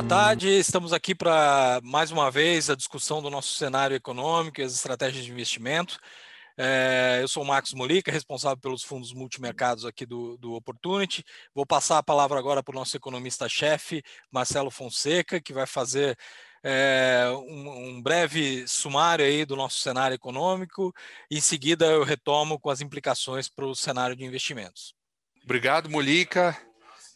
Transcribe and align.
Boa 0.00 0.08
tarde, 0.08 0.48
estamos 0.48 0.94
aqui 0.94 1.14
para 1.14 1.78
mais 1.84 2.10
uma 2.10 2.30
vez 2.30 2.70
a 2.70 2.74
discussão 2.74 3.20
do 3.20 3.28
nosso 3.28 3.52
cenário 3.52 3.94
econômico 3.94 4.58
e 4.58 4.64
as 4.64 4.72
estratégias 4.72 5.26
de 5.26 5.30
investimento. 5.30 6.00
É, 6.56 7.18
eu 7.20 7.28
sou 7.28 7.42
o 7.42 7.46
Marcos 7.46 7.74
Molica, 7.74 8.10
responsável 8.10 8.56
pelos 8.56 8.82
fundos 8.82 9.12
multimercados 9.12 9.84
aqui 9.84 10.06
do, 10.06 10.38
do 10.38 10.54
Opportunity. 10.54 11.22
Vou 11.54 11.66
passar 11.66 11.98
a 11.98 12.02
palavra 12.02 12.38
agora 12.38 12.62
para 12.62 12.72
o 12.72 12.78
nosso 12.78 12.96
economista-chefe, 12.96 14.02
Marcelo 14.32 14.70
Fonseca, 14.70 15.38
que 15.38 15.52
vai 15.52 15.66
fazer 15.66 16.16
é, 16.64 17.26
um, 17.46 17.90
um, 17.90 18.02
breve 18.02 18.66
sumário 18.66 19.22
aí 19.22 19.44
do 19.44 19.54
nosso 19.54 19.80
cenário 19.80 20.14
econômico. 20.14 20.94
Em 21.30 21.42
seguida, 21.42 21.84
eu 21.84 22.04
retomo 22.04 22.58
com 22.58 22.70
as 22.70 22.80
implicações 22.80 23.50
para 23.50 23.66
o 23.66 23.74
cenário 23.74 24.16
de 24.16 24.24
investimentos. 24.24 24.94
Obrigado, 25.44 25.90
Molica. 25.90 26.56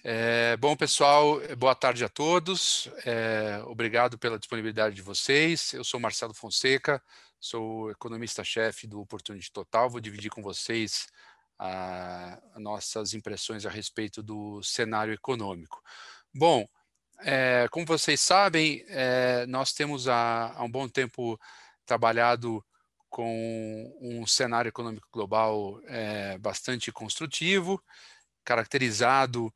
É, 0.06 0.54
bom, 0.58 0.76
pessoal, 0.76 1.40
boa 1.56 1.74
tarde 1.74 2.04
a 2.04 2.10
todos. 2.10 2.90
É, 3.06 3.62
obrigado 3.64 4.18
pela 4.18 4.38
disponibilidade 4.38 4.94
de 4.94 5.00
vocês. 5.00 5.72
Eu 5.72 5.82
sou 5.82 5.98
Marcelo 5.98 6.34
Fonseca, 6.34 7.02
sou 7.40 7.90
economista-chefe 7.90 8.86
do 8.86 9.00
Opportunity 9.00 9.50
Total. 9.50 9.88
Vou 9.88 10.02
dividir 10.02 10.28
com 10.28 10.42
vocês 10.42 11.06
a, 11.58 12.38
a 12.54 12.60
nossas 12.60 13.14
impressões 13.14 13.64
a 13.64 13.70
respeito 13.70 14.22
do 14.22 14.62
cenário 14.62 15.14
econômico. 15.14 15.82
Bom, 16.34 16.68
é, 17.20 17.66
como 17.70 17.86
vocês 17.86 18.20
sabem, 18.20 18.84
é, 18.88 19.46
nós 19.46 19.72
temos 19.72 20.06
há, 20.06 20.52
há 20.54 20.62
um 20.62 20.70
bom 20.70 20.86
tempo 20.86 21.40
trabalhado 21.86 22.62
com 23.08 23.96
um 24.02 24.26
cenário 24.26 24.68
econômico 24.68 25.08
global 25.10 25.80
é, 25.86 26.36
bastante 26.36 26.92
construtivo, 26.92 27.82
caracterizado 28.44 29.50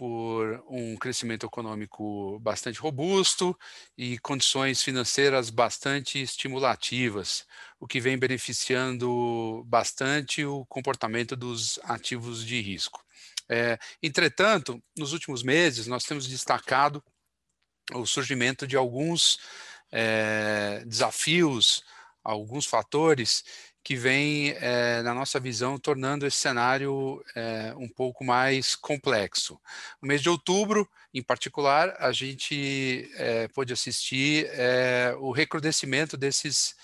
por 0.00 0.64
um 0.66 0.96
crescimento 0.96 1.44
econômico 1.44 2.38
bastante 2.38 2.80
robusto 2.80 3.54
e 3.98 4.18
condições 4.20 4.82
financeiras 4.82 5.50
bastante 5.50 6.18
estimulativas, 6.22 7.46
o 7.78 7.86
que 7.86 8.00
vem 8.00 8.16
beneficiando 8.16 9.62
bastante 9.66 10.42
o 10.42 10.64
comportamento 10.64 11.36
dos 11.36 11.78
ativos 11.82 12.46
de 12.46 12.62
risco. 12.62 13.04
É, 13.46 13.78
entretanto, 14.02 14.82
nos 14.96 15.12
últimos 15.12 15.42
meses, 15.42 15.86
nós 15.86 16.04
temos 16.04 16.26
destacado 16.26 17.04
o 17.92 18.06
surgimento 18.06 18.66
de 18.66 18.78
alguns 18.78 19.38
é, 19.92 20.82
desafios, 20.86 21.84
alguns 22.24 22.64
fatores 22.64 23.44
que 23.82 23.96
vem, 23.96 24.50
é, 24.50 25.02
na 25.02 25.14
nossa 25.14 25.40
visão, 25.40 25.78
tornando 25.78 26.26
esse 26.26 26.36
cenário 26.36 27.22
é, 27.34 27.74
um 27.76 27.88
pouco 27.88 28.24
mais 28.24 28.76
complexo. 28.76 29.58
No 30.02 30.08
mês 30.08 30.20
de 30.20 30.28
outubro, 30.28 30.88
em 31.14 31.22
particular, 31.22 31.96
a 31.98 32.12
gente 32.12 33.10
é, 33.14 33.48
pôde 33.48 33.72
assistir 33.72 34.48
o 35.18 35.32
recrudescimento 35.32 36.16
desses, 36.16 36.74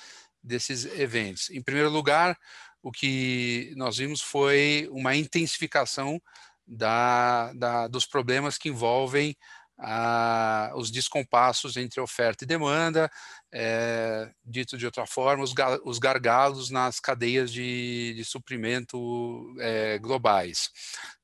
desses 0.43 0.85
eventos. 0.99 1.51
Em 1.51 1.63
primeiro 1.63 1.91
lugar, 1.91 2.37
o 2.83 2.91
que 2.91 3.73
nós 3.77 3.99
vimos 3.99 4.21
foi 4.21 4.89
uma 4.91 5.15
intensificação 5.15 6.21
da, 6.67 7.53
da, 7.53 7.87
dos 7.89 8.07
problemas 8.07 8.59
que 8.59 8.69
envolvem 8.69 9.37
ah, 9.79 10.73
os 10.75 10.91
descompassos 10.91 11.77
entre 11.77 12.01
oferta 12.01 12.45
e 12.45 12.47
demanda, 12.47 13.11
é, 13.53 14.31
dito 14.45 14.77
de 14.77 14.87
outra 14.87 15.07
forma, 15.07 15.45
os, 15.45 15.55
os 15.85 15.99
gargalos 15.99 16.71
nas 16.71 16.99
cadeias 16.99 17.53
de, 17.53 18.15
de 18.15 18.25
suprimento 18.25 19.55
é, 19.61 19.99
globais. 19.99 20.71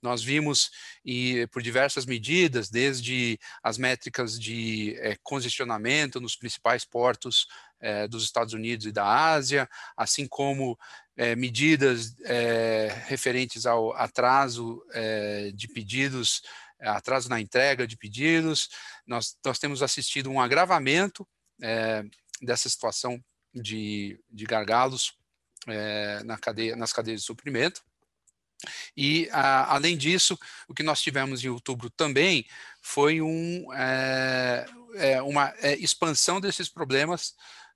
Nós 0.02 0.22
vimos, 0.22 0.70
e 1.04 1.46
por 1.48 1.62
diversas 1.62 2.04
medidas, 2.04 2.68
desde 2.68 3.38
as 3.62 3.78
métricas 3.78 4.38
de 4.38 4.96
é, 4.98 5.16
congestionamento 5.22 6.20
nos 6.20 6.36
principais 6.36 6.84
portos 6.84 7.46
dos 8.10 8.22
Estados 8.22 8.54
Unidos 8.54 8.86
e 8.86 8.92
da 8.92 9.04
Ásia, 9.04 9.68
assim 9.96 10.24
como 10.24 10.78
medidas 11.36 12.14
referentes 13.08 13.66
ao 13.66 13.92
atraso 13.92 14.80
de 15.52 15.66
pedidos 15.66 16.42
é, 16.42 16.71
atraso 16.90 17.28
na 17.28 17.40
entrega 17.40 17.86
de 17.86 17.96
pedidos. 17.96 18.68
Nós, 19.06 19.36
nós 19.44 19.58
temos 19.58 19.82
assistido 19.82 20.30
um 20.30 20.40
agravamento 20.40 21.26
é, 21.60 22.04
dessa 22.40 22.68
situação 22.68 23.22
de, 23.54 24.18
de 24.30 24.44
gargalos 24.44 25.14
é, 25.66 26.22
na 26.24 26.36
cadeia, 26.38 26.76
nas 26.76 26.92
cadeias 26.92 27.20
de 27.20 27.26
suprimento. 27.26 27.82
E, 28.96 29.28
a, 29.32 29.74
além 29.74 29.96
disso, 29.96 30.38
o 30.68 30.74
que 30.74 30.82
nós 30.82 31.00
tivemos 31.00 31.44
em 31.44 31.48
outubro 31.48 31.90
também 31.90 32.46
foi 32.80 33.20
um, 33.20 33.72
é, 33.74 34.66
é, 34.94 35.22
uma 35.22 35.52
é, 35.58 35.76
expansão 35.76 36.40
desses 36.40 36.68
problemas 36.68 37.34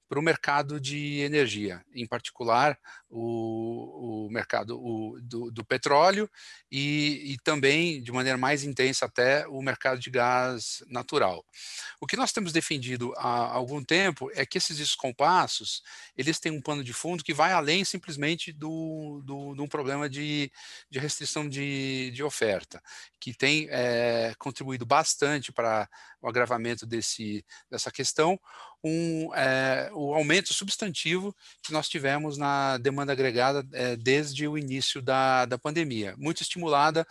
para 0.09 0.21
o 0.21 0.23
mercado 0.23 0.81
de 0.81 1.21
energia, 1.21 1.85
em 1.93 2.07
particular 2.07 2.79
o, 3.19 4.27
o 4.27 4.31
mercado 4.31 4.79
o, 4.79 5.19
do, 5.23 5.51
do, 5.51 5.65
petróleo 5.65 6.31
e, 6.71 7.33
e, 7.33 7.39
também, 7.39 8.03
de 8.03 8.13
maneira 8.13 8.37
mais 8.37 8.63
intensa 8.63 9.07
até, 9.07 9.47
o 9.49 9.63
mercado 9.63 9.99
de 9.99 10.11
gás 10.11 10.85
natural. 10.87 11.43
O 11.99 12.07
que 12.07 12.17
nós 12.17 12.31
temos 12.31 12.53
defendido 12.53 13.15
há 13.17 13.53
algum 13.55 13.83
tempo 13.83 14.31
é 14.35 14.45
que 14.45 14.59
esses 14.59 14.77
descompassos, 14.77 15.83
eles 16.17 16.39
têm 16.39 16.53
um 16.53 16.61
pano 16.61 16.85
de 16.85 16.93
fundo 16.93 17.25
que 17.25 17.33
vai 17.33 17.53
além 17.53 17.85
simplesmente 17.85 18.53
do, 18.53 19.23
do, 19.25 19.55
de 19.55 19.63
um 19.63 19.69
problema 19.69 20.11
de, 20.11 20.53
de 20.91 20.99
restrição 20.99 21.49
de, 21.49 22.11
de 22.11 22.23
oferta, 22.23 22.83
que 23.19 23.33
tem 23.33 23.67
é, 23.71 24.35
contribuído 24.39 24.85
bastante 24.85 25.51
para 25.51 25.89
o 26.21 26.29
agravamento 26.29 26.85
desse, 26.85 27.45
dessa 27.71 27.91
questão, 27.91 28.39
um, 28.83 29.35
é, 29.35 29.91
o 29.93 30.15
aumento 30.15 30.53
substantivo 30.53 31.35
que 31.63 31.73
nós 31.73 31.89
tivemos 31.89 32.37
na 32.37 32.79
demanda 32.79 33.06
demanda 33.07 33.13
agregada 33.13 33.67
é, 33.73 33.97
desde 33.97 34.49
o 34.49 34.59
início 34.59 35.01
da, 35.01 35.47
da 35.47 35.57
pandemia, 35.57 36.15
muito 36.19 36.43
estimulada 36.43 37.07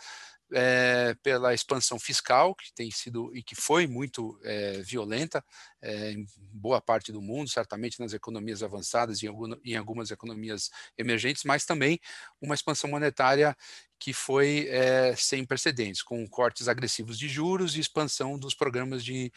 é, 0.52 1.16
pela 1.24 1.52
expansão 1.54 1.98
fiscal, 1.98 2.54
que 2.54 2.72
tem 2.72 2.88
sido 2.90 3.34
e 3.34 3.42
que 3.42 3.56
foi 3.56 3.86
muito 3.86 4.38
é, 4.44 4.80
violenta 4.82 5.44
é, 5.82 6.12
em 6.12 6.24
boa 6.52 6.80
parte 6.80 7.10
do 7.10 7.20
mundo, 7.20 7.50
certamente 7.50 7.98
nas 7.98 8.12
economias 8.12 8.62
avançadas 8.62 9.22
e 9.22 9.26
em, 9.26 9.32
em 9.64 9.76
algumas 9.76 10.10
economias 10.10 10.70
emergentes, 10.96 11.42
mas 11.44 11.64
também 11.64 11.98
uma 12.40 12.54
expansão 12.54 12.90
monetária 12.90 13.56
que 13.98 14.12
foi 14.12 14.68
sem 15.16 15.42
precedentes, 15.42 16.02
com 16.02 16.28
cortes 16.28 16.68
agressivos 16.68 17.18
de 17.18 17.28
juros 17.28 17.74
e 17.74 17.80
expansão 17.80 18.38
dos 18.38 18.54
programas 18.54 19.02
de 19.02 19.32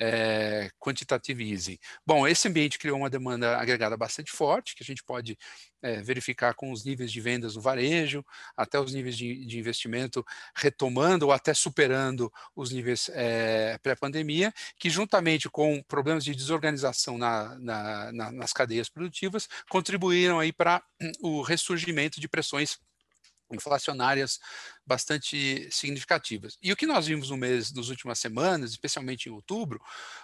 é, 0.00 0.70
quantitative 0.78 1.44
easing. 1.50 1.78
Bom, 2.06 2.26
esse 2.26 2.48
ambiente 2.48 2.78
criou 2.78 2.98
uma 2.98 3.10
demanda 3.10 3.56
agregada 3.56 3.96
bastante 3.96 4.32
forte, 4.32 4.74
que 4.74 4.82
a 4.82 4.86
gente 4.86 5.02
pode 5.04 5.38
é, 5.82 6.02
verificar 6.02 6.54
com 6.54 6.72
os 6.72 6.84
níveis 6.84 7.12
de 7.12 7.20
vendas 7.20 7.56
no 7.56 7.62
varejo, 7.62 8.24
até 8.56 8.78
os 8.78 8.92
níveis 8.92 9.16
de, 9.16 9.44
de 9.46 9.58
investimento 9.58 10.24
retomando 10.56 11.26
ou 11.26 11.32
até 11.32 11.54
superando 11.54 12.32
os 12.54 12.70
níveis 12.70 13.10
é, 13.12 13.78
pré-pandemia, 13.78 14.52
que 14.78 14.90
juntamente 14.90 15.48
com 15.48 15.82
problemas 15.82 16.24
de 16.24 16.34
desorganização 16.34 17.18
na, 17.18 17.58
na, 17.58 18.12
na, 18.12 18.32
nas 18.32 18.52
cadeias 18.52 18.88
produtivas, 18.88 19.48
contribuíram 19.68 20.38
aí 20.38 20.52
para 20.52 20.82
o 21.20 21.42
ressurgimento 21.42 22.20
de 22.20 22.28
pressões 22.28 22.78
inflacionárias 23.54 24.40
bastante 24.86 25.68
significativas. 25.70 26.58
E 26.62 26.72
o 26.72 26.76
que 26.76 26.86
nós 26.86 27.06
vimos 27.06 27.30
no 27.30 27.36
mês, 27.36 27.72
nas 27.72 27.88
últimas 27.88 28.18
semanas, 28.18 28.70
especialmente 28.70 29.28
em 29.28 29.32
outubro, 29.32 29.80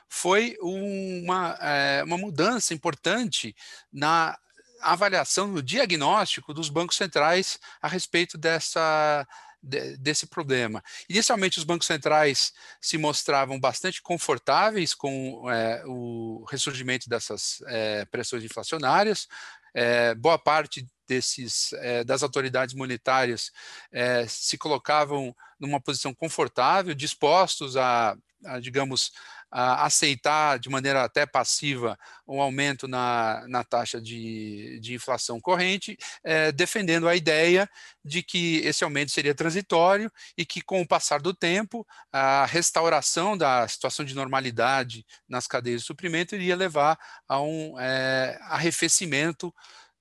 foi 0.08 0.56
uma, 0.60 1.58
é, 1.60 2.02
uma 2.04 2.18
mudança 2.18 2.74
importante 2.74 3.54
na 3.92 4.36
avaliação, 4.80 5.48
no 5.48 5.62
diagnóstico 5.62 6.54
dos 6.54 6.68
bancos 6.68 6.96
centrais 6.96 7.58
a 7.80 7.88
respeito 7.88 8.38
dessa 8.38 9.26
desse 9.60 10.26
problema. 10.26 10.82
Inicialmente, 11.08 11.58
os 11.58 11.64
bancos 11.64 11.86
centrais 11.86 12.52
se 12.80 12.96
mostravam 12.96 13.58
bastante 13.58 14.00
confortáveis 14.00 14.94
com 14.94 15.50
é, 15.50 15.82
o 15.84 16.44
ressurgimento 16.48 17.08
dessas 17.08 17.60
é, 17.66 18.04
pressões 18.04 18.44
inflacionárias. 18.44 19.26
É, 19.74 20.14
boa 20.14 20.38
parte 20.38 20.86
desses 21.08 21.72
é, 21.74 22.04
das 22.04 22.22
autoridades 22.22 22.74
monetárias 22.74 23.50
é, 23.90 24.26
se 24.28 24.58
colocavam 24.58 25.34
numa 25.58 25.80
posição 25.80 26.14
confortável, 26.14 26.94
dispostos 26.94 27.76
a, 27.76 28.16
a 28.44 28.60
digamos, 28.60 29.10
a 29.50 29.86
aceitar 29.86 30.58
de 30.58 30.68
maneira 30.68 31.04
até 31.04 31.24
passiva 31.24 31.98
um 32.26 32.40
aumento 32.40 32.86
na, 32.86 33.44
na 33.48 33.64
taxa 33.64 34.00
de, 34.00 34.78
de 34.80 34.94
inflação 34.94 35.40
corrente, 35.40 35.96
é, 36.22 36.52
defendendo 36.52 37.08
a 37.08 37.16
ideia 37.16 37.68
de 38.04 38.22
que 38.22 38.58
esse 38.58 38.84
aumento 38.84 39.10
seria 39.10 39.34
transitório 39.34 40.12
e 40.36 40.44
que, 40.44 40.60
com 40.60 40.82
o 40.82 40.86
passar 40.86 41.20
do 41.20 41.32
tempo, 41.32 41.86
a 42.12 42.44
restauração 42.46 43.36
da 43.36 43.66
situação 43.66 44.04
de 44.04 44.14
normalidade 44.14 45.04
nas 45.26 45.46
cadeias 45.46 45.80
de 45.80 45.86
suprimento 45.86 46.34
iria 46.34 46.54
levar 46.54 46.98
a 47.26 47.40
um 47.40 47.78
é, 47.80 48.38
arrefecimento 48.42 49.54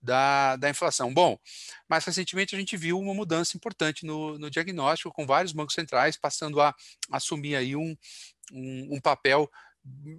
da, 0.08 0.56
da 0.56 0.70
inflação. 0.70 1.14
Bom, 1.14 1.38
mais 1.88 2.06
recentemente 2.06 2.56
a 2.56 2.60
gente 2.60 2.78
viu 2.78 2.98
uma 2.98 3.14
mudança 3.14 3.58
importante 3.58 4.06
no, 4.06 4.40
no 4.40 4.50
diagnóstico, 4.50 5.12
com 5.12 5.28
vários 5.28 5.52
bancos 5.52 5.76
centrais 5.76 6.18
passando 6.18 6.62
a 6.62 6.74
assumir 7.12 7.56
aí 7.58 7.76
um, 7.76 7.96
um, 8.54 8.96
um 8.96 9.02
papel 9.02 9.50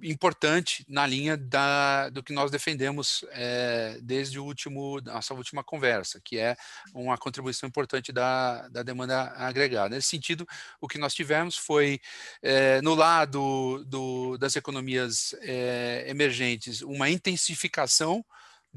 importante 0.03 0.85
na 0.89 1.07
linha 1.07 1.37
da, 1.37 2.09
do 2.09 2.23
que 2.23 2.33
nós 2.33 2.51
defendemos 2.51 3.25
é, 3.33 3.99
desde 4.03 4.39
o 4.39 4.45
último, 4.45 5.01
nossa 5.03 5.35
última 5.35 5.63
conversa, 5.63 6.21
que 6.25 6.39
é 6.39 6.57
uma 6.95 7.19
contribuição 7.19 7.69
importante 7.69 8.13
da, 8.13 8.67
da 8.69 8.83
demanda 8.83 9.33
agregada. 9.37 9.95
Nesse 9.95 10.09
sentido, 10.09 10.47
o 10.81 10.89
que 10.89 10.99
nós 10.99 11.15
tivemos 11.15 11.57
foi, 11.57 12.01
é, 12.43 12.81
no 12.81 12.95
lado 12.95 13.85
do, 13.87 14.39
das 14.39 14.57
economias 14.57 15.35
é, 15.41 16.05
emergentes, 16.09 16.81
uma 16.81 17.11
intensificação 17.11 18.25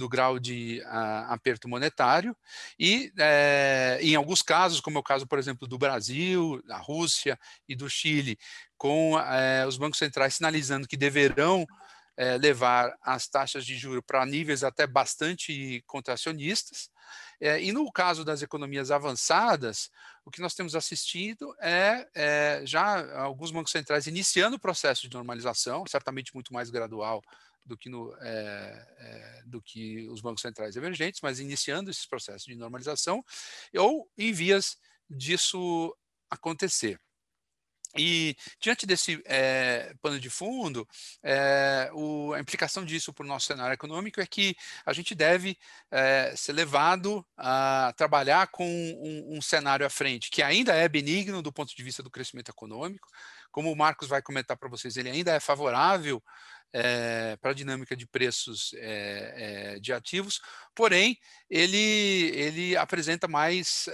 do 0.02 0.10
grau 0.10 0.40
de 0.40 0.82
aperto 1.28 1.70
monetário 1.70 2.36
e, 2.80 3.14
é, 3.20 4.00
em 4.02 4.16
alguns 4.16 4.42
casos, 4.42 4.82
como 4.82 4.98
é 4.98 5.00
o 5.00 5.04
caso, 5.04 5.28
por 5.28 5.38
exemplo, 5.38 5.68
do 5.68 5.78
Brasil, 5.78 6.60
da 6.66 6.78
Rússia 6.78 7.40
e 7.70 7.76
do 7.76 7.88
Chile, 7.88 8.36
com 8.76 9.20
é, 9.20 9.64
os 9.68 9.78
bancos 9.78 10.00
centrais 10.00 10.34
sinalizando 10.34 10.88
que 10.88 10.98
deverão 10.98 11.68
é, 12.18 12.36
levar 12.36 12.98
as 13.00 13.28
taxas 13.28 13.64
de 13.64 13.78
juros 13.78 14.02
para 14.06 14.26
níveis 14.26 14.64
até 14.64 14.88
bastante 14.88 15.84
contracionistas. 15.86 16.90
e 17.62 17.72
no 17.72 17.92
caso 17.92 18.26
das 18.26 18.42
economias 18.42 18.90
avançadas, 18.90 19.92
o 20.26 20.32
que 20.32 20.42
nós 20.42 20.56
temos 20.56 20.76
assistido 20.76 21.56
é, 21.62 22.08
é 22.16 22.62
já 22.66 23.22
alguns 23.22 23.52
bancos 23.52 23.72
centrais 23.72 24.08
iniciando 24.08 24.56
o 24.56 24.60
processo 24.60 25.08
de 25.08 25.16
normalização, 25.16 25.84
certamente 25.88 26.34
muito 26.34 26.52
mais 26.52 26.72
gradual 26.72 27.22
do 27.66 27.78
que, 27.78 27.90
no, 27.90 28.16
é, 28.22 28.88
é, 28.98 29.44
do 29.46 29.62
que 29.62 30.08
os 30.10 30.22
bancos 30.22 30.42
centrais 30.42 30.76
emergentes, 30.76 31.22
mas 31.22 31.40
iniciando 31.40 31.90
esses 31.90 32.06
processos 32.06 32.46
de 32.46 32.56
normalização 32.56 33.24
ou 33.76 34.10
em 34.18 34.32
vias 34.32 34.78
disso 35.10 35.96
acontecer. 36.30 37.00
E 37.98 38.36
diante 38.60 38.86
desse 38.86 39.22
é, 39.26 39.94
pano 40.02 40.20
de 40.20 40.30
fundo, 40.30 40.88
é, 41.22 41.90
o, 41.94 42.34
a 42.34 42.40
implicação 42.40 42.86
disso 42.86 43.14
para 43.14 43.26
o 43.26 43.28
nosso 43.28 43.48
cenário 43.48 43.74
econômico 43.74 44.22
é 44.22 44.26
que 44.26 44.56
a 44.86 44.94
gente 44.94 45.14
deve 45.14 45.58
é, 45.92 46.34
ser 46.36 46.54
levado 46.54 47.26
a 47.36 47.94
trabalhar 47.98 48.48
com 48.48 48.66
um, 48.66 49.38
um, 49.38 49.42
cenário 49.42 49.86
à 49.86 49.90
frente 49.90 50.30
que 50.30 50.42
ainda 50.42 50.74
é 50.74 50.88
benigno 50.88 51.42
do 51.42 51.52
ponto 51.52 51.76
de 51.76 51.84
vista 51.84 52.02
do 52.02 52.10
crescimento 52.10 52.50
econômico. 52.50 53.08
Como 53.52 53.70
o 53.70 53.76
Marcos 53.76 54.08
vai 54.08 54.22
comentar 54.22 54.56
para 54.56 54.70
vocês, 54.70 54.96
ele 54.96 55.10
ainda 55.10 55.34
é 55.34 55.40
favorável 55.40 56.24
é, 56.74 57.36
para 57.38 57.52
a 57.52 57.54
dinâmica 57.54 57.96
de 57.96 58.08
preços 58.08 58.74
é, 58.76 59.74
é, 59.76 59.80
de 59.80 59.92
ativos, 59.92 60.40
porém 60.74 61.18
ele, 61.50 62.32
ele 62.34 62.78
apresenta 62.78 63.28
mais 63.28 63.88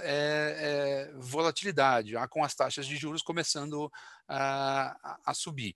volatilidade, 1.16 2.12
já 2.12 2.28
com 2.28 2.44
as 2.44 2.54
taxas 2.54 2.86
de 2.86 2.96
juros 2.96 3.22
começando 3.22 3.90
a, 4.28 5.18
a 5.24 5.34
subir. 5.34 5.74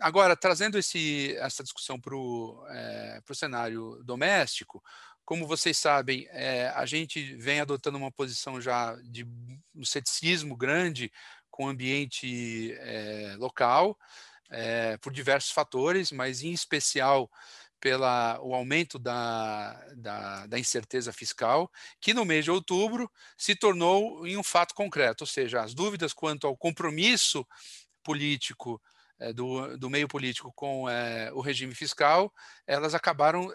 agora, 0.00 0.36
trazendo 0.36 0.78
esse, 0.78 1.36
essa 1.38 1.62
discussão 1.62 2.00
para 2.00 2.16
o 2.16 2.64
cenário 3.34 4.02
doméstico, 4.04 4.82
como 5.24 5.46
vocês 5.46 5.76
sabem, 5.76 6.26
a 6.74 6.86
gente 6.86 7.36
vem 7.36 7.60
adotando 7.60 7.98
uma 7.98 8.10
posição 8.10 8.60
já 8.60 8.96
de 9.02 9.24
um 9.74 9.84
ceticismo 9.84 10.56
grande 10.56 11.12
com 11.50 11.66
o 11.66 11.68
ambiente 11.68 12.74
local 13.36 13.98
é, 14.50 14.96
por 14.98 15.12
diversos 15.12 15.50
fatores, 15.50 16.10
mas 16.12 16.42
em 16.42 16.52
especial 16.52 17.30
pela 17.80 18.40
o 18.42 18.54
aumento 18.54 18.98
da, 18.98 19.72
da, 19.96 20.46
da, 20.46 20.58
incerteza 20.58 21.12
fiscal, 21.12 21.70
que 22.00 22.12
no 22.12 22.24
mês 22.24 22.44
de 22.44 22.50
outubro 22.50 23.10
se 23.36 23.54
tornou 23.54 24.26
em 24.26 24.36
um 24.36 24.42
fato 24.42 24.74
concreto, 24.74 25.22
ou 25.22 25.28
seja, 25.28 25.62
as 25.62 25.74
dúvidas 25.74 26.12
quanto 26.12 26.46
ao 26.46 26.56
compromisso 26.56 27.46
político 28.02 28.80
é, 29.20 29.32
do, 29.32 29.76
do 29.76 29.90
meio 29.90 30.08
político 30.08 30.52
com 30.54 30.88
é, 30.88 31.30
o 31.32 31.40
regime 31.40 31.74
fiscal, 31.74 32.32
elas 32.66 32.94
acabaram 32.94 33.50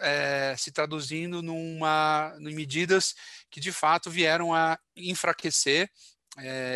se 0.56 0.70
traduzindo 0.70 1.42
numa, 1.42 2.36
em 2.38 2.54
medidas 2.54 3.14
que 3.50 3.60
de 3.60 3.72
fato 3.72 4.10
vieram 4.10 4.54
a 4.54 4.78
enfraquecer 4.96 5.90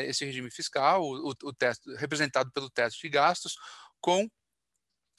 esse 0.06 0.24
regime 0.24 0.50
fiscal, 0.52 1.02
o, 1.02 1.30
o 1.30 1.52
teto, 1.52 1.92
representado 1.96 2.50
pelo 2.52 2.70
teto 2.70 2.96
de 2.96 3.08
gastos, 3.08 3.56
com 4.00 4.28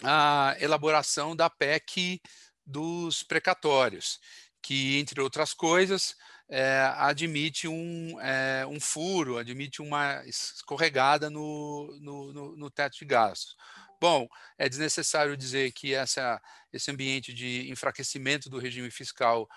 a 0.04 0.56
elaboração 0.60 1.36
da 1.36 1.50
PEC 1.50 2.22
dos 2.66 3.24
precatórios, 3.24 4.20
que, 4.62 4.98
entre 4.98 5.22
outras 5.22 5.54
coisas, 5.54 6.16
é, 6.50 6.92
admite 6.96 7.68
um, 7.68 8.20
é, 8.22 8.66
um 8.66 8.80
furo, 8.80 9.38
admite 9.38 9.81
uma 9.81 10.24
escorregada 10.26 11.30
no, 11.30 11.96
no, 12.02 12.34
no, 12.34 12.56
no, 12.56 12.72
teto 12.72 12.98
de 12.98 13.06
gastos. 13.06 13.56
Bom, 14.02 14.28
é 14.58 14.68
desnecessário 14.68 15.38
dizer 15.38 15.72
que 15.74 15.94
essa, 15.94 16.42
esse 16.74 16.90
ambiente 16.90 17.34
de 17.34 17.70
enfraquecimento 17.70 18.50
do 18.50 18.58
regime 18.58 18.90
fiscal 18.90 19.48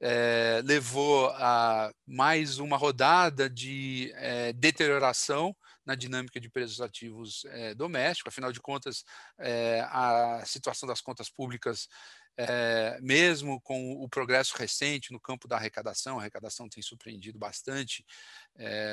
é, 0.00 0.62
levou 0.64 1.28
a 1.36 1.92
mais 2.06 2.58
uma 2.58 2.76
rodada 2.76 3.48
de 3.48 4.12
deterioração 4.56 5.54
na 5.90 5.96
dinâmica 5.96 6.38
de 6.38 6.48
preços 6.48 6.80
ativos 6.80 7.44
é, 7.46 7.74
domésticos. 7.74 8.32
Afinal 8.32 8.52
de 8.52 8.60
contas, 8.60 9.04
é, 9.38 9.80
a 9.88 10.40
situação 10.46 10.88
das 10.88 11.00
contas 11.00 11.28
públicas, 11.28 11.88
é, 12.36 12.96
mesmo 13.00 13.60
com 13.60 13.94
o 13.94 14.08
progresso 14.08 14.56
recente 14.56 15.12
no 15.12 15.18
campo 15.18 15.48
da 15.48 15.56
arrecadação, 15.56 16.16
a 16.16 16.20
arrecadação 16.20 16.68
tem 16.68 16.80
surpreendido 16.82 17.38
bastante 17.38 18.06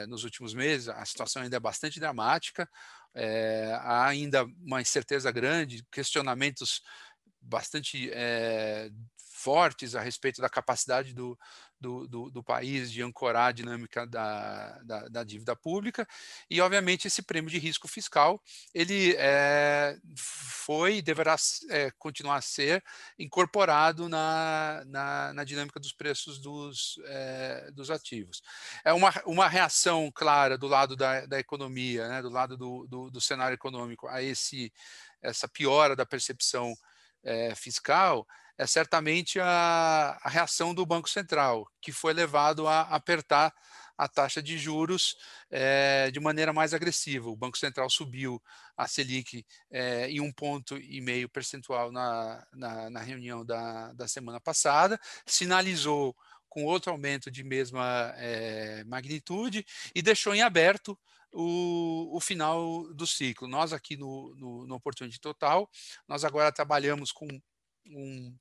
nos 0.08 0.24
últimos 0.24 0.54
meses, 0.54 0.88
a 0.88 1.06
situação 1.06 1.44
ainda 1.44 1.58
é 1.58 1.60
bastante 1.60 2.00
dramática, 2.00 2.70
há 3.82 4.08
ainda 4.08 4.46
uma 4.60 4.82
incerteza 4.82 5.32
grande, 5.32 5.86
questionamentos 5.92 6.82
bastante 7.42 8.10
fortes 9.18 9.94
a 9.94 10.02
respeito 10.02 10.42
da 10.42 10.50
capacidade 10.50 11.14
do, 11.14 11.38
do, 11.80 12.08
do, 12.08 12.30
do 12.32 12.44
país 12.44 12.92
de 12.92 13.02
ancorar 13.02 13.50
a 13.50 13.52
dinâmica 13.52 14.06
da, 14.06 14.80
da, 14.84 15.08
da, 15.08 15.24
dívida 15.24 15.56
pública 15.56 16.08
e, 16.50 16.60
obviamente, 16.60 17.08
esse 17.08 17.22
prêmio 17.22 17.50
de 17.50 17.60
risco 17.60 17.88
fiscal 17.88 18.42
ele 18.74 19.16
é, 19.18 19.98
foi 20.16 20.98
e 20.98 21.02
deverá 21.02 21.36
é, 21.70 21.92
continuar 21.98 22.38
a 22.38 22.42
ser 22.42 22.84
incorporado 23.18 24.10
na, 24.10 24.84
na, 24.88 25.34
na 25.34 25.44
dinâmica 25.44 25.80
dos 25.80 25.94
preços 25.94 26.40
dos, 26.40 27.00
é, 27.06 27.70
dos 27.72 27.92
ativos. 27.92 28.42
É 28.84 28.92
uma, 28.92 29.14
uma 29.26 29.48
reação 29.48 30.12
clara 30.14 30.58
do 30.58 30.68
lado 30.68 30.96
da, 30.96 31.26
da 31.26 31.40
economia, 31.40 32.08
né, 32.08 32.22
do 32.22 32.30
lado 32.30 32.58
do, 32.58 32.88
do, 32.88 33.12
do 33.12 33.22
cenário 33.22 33.56
econômico 33.56 34.08
a 34.08 34.22
esse, 34.22 34.74
essa 35.22 35.48
piora 35.48 35.96
da 35.96 36.06
percepção 36.06 36.74
fiscal 37.56 38.26
é 38.58 38.66
certamente 38.66 39.40
a, 39.40 40.20
a, 40.22 40.30
reação 40.30 40.74
do 40.74 40.86
Banco 40.86 41.10
Central, 41.10 41.70
que 41.80 41.92
foi 41.92 42.14
levado 42.14 42.68
a 42.68 42.82
apertar 42.82 43.54
a 43.98 44.08
taxa 44.08 44.42
de 44.42 44.58
juros 44.58 45.16
é, 45.50 46.12
de 46.12 46.20
maneira 46.20 46.54
mais 46.54 46.74
agressiva. 46.74 47.30
O 47.30 47.36
Banco 47.36 47.58
Central 47.58 47.90
subiu 47.90 48.42
a 48.76 48.88
Selic 48.88 49.46
é, 49.72 50.10
em 50.10 50.22
um 50.22 50.32
ponto 50.32 50.78
e 50.78 51.02
meio 51.02 51.28
percentual 51.28 51.92
na, 51.92 52.46
na, 52.54 52.90
na 52.90 53.00
reunião 53.00 53.46
da, 53.46 53.94
da 53.94 54.08
semana 54.08 54.40
passada, 54.40 55.00
sinalizou 55.26 56.16
com 56.48 56.64
outro 56.64 56.92
aumento 56.92 57.30
de 57.30 57.44
mesma 57.44 58.14
é, 58.18 58.84
magnitude 58.86 59.66
e 59.94 60.02
deixou 60.02 60.34
em 60.34 60.42
aberto 60.42 60.98
o, 61.32 62.16
o, 62.16 62.20
final 62.20 62.92
do 62.94 63.06
ciclo. 63.06 63.48
Nós 63.48 63.74
aqui 63.74 63.98
no, 63.98 64.34
no, 64.36 64.66
no 64.66 64.76
Opportunity 64.76 65.20
Total, 65.20 65.70
nós 66.08 66.24
agora 66.24 66.52
trabalhamos 66.52 67.12
com 67.12 67.28
um 67.86 68.36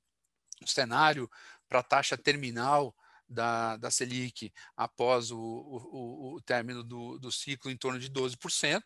cenário 0.65 1.29
para 1.67 1.79
a 1.79 1.83
taxa 1.83 2.17
terminal 2.17 2.95
da, 3.29 3.75
da 3.77 3.91
Selic 3.91 4.53
após 4.75 5.31
o, 5.31 5.37
o, 5.37 6.35
o 6.35 6.41
término 6.41 6.83
do, 6.83 7.19
do, 7.19 7.31
ciclo 7.31 7.69
em 7.69 7.77
torno 7.77 7.99
de 7.99 8.09
12%. 8.09 8.81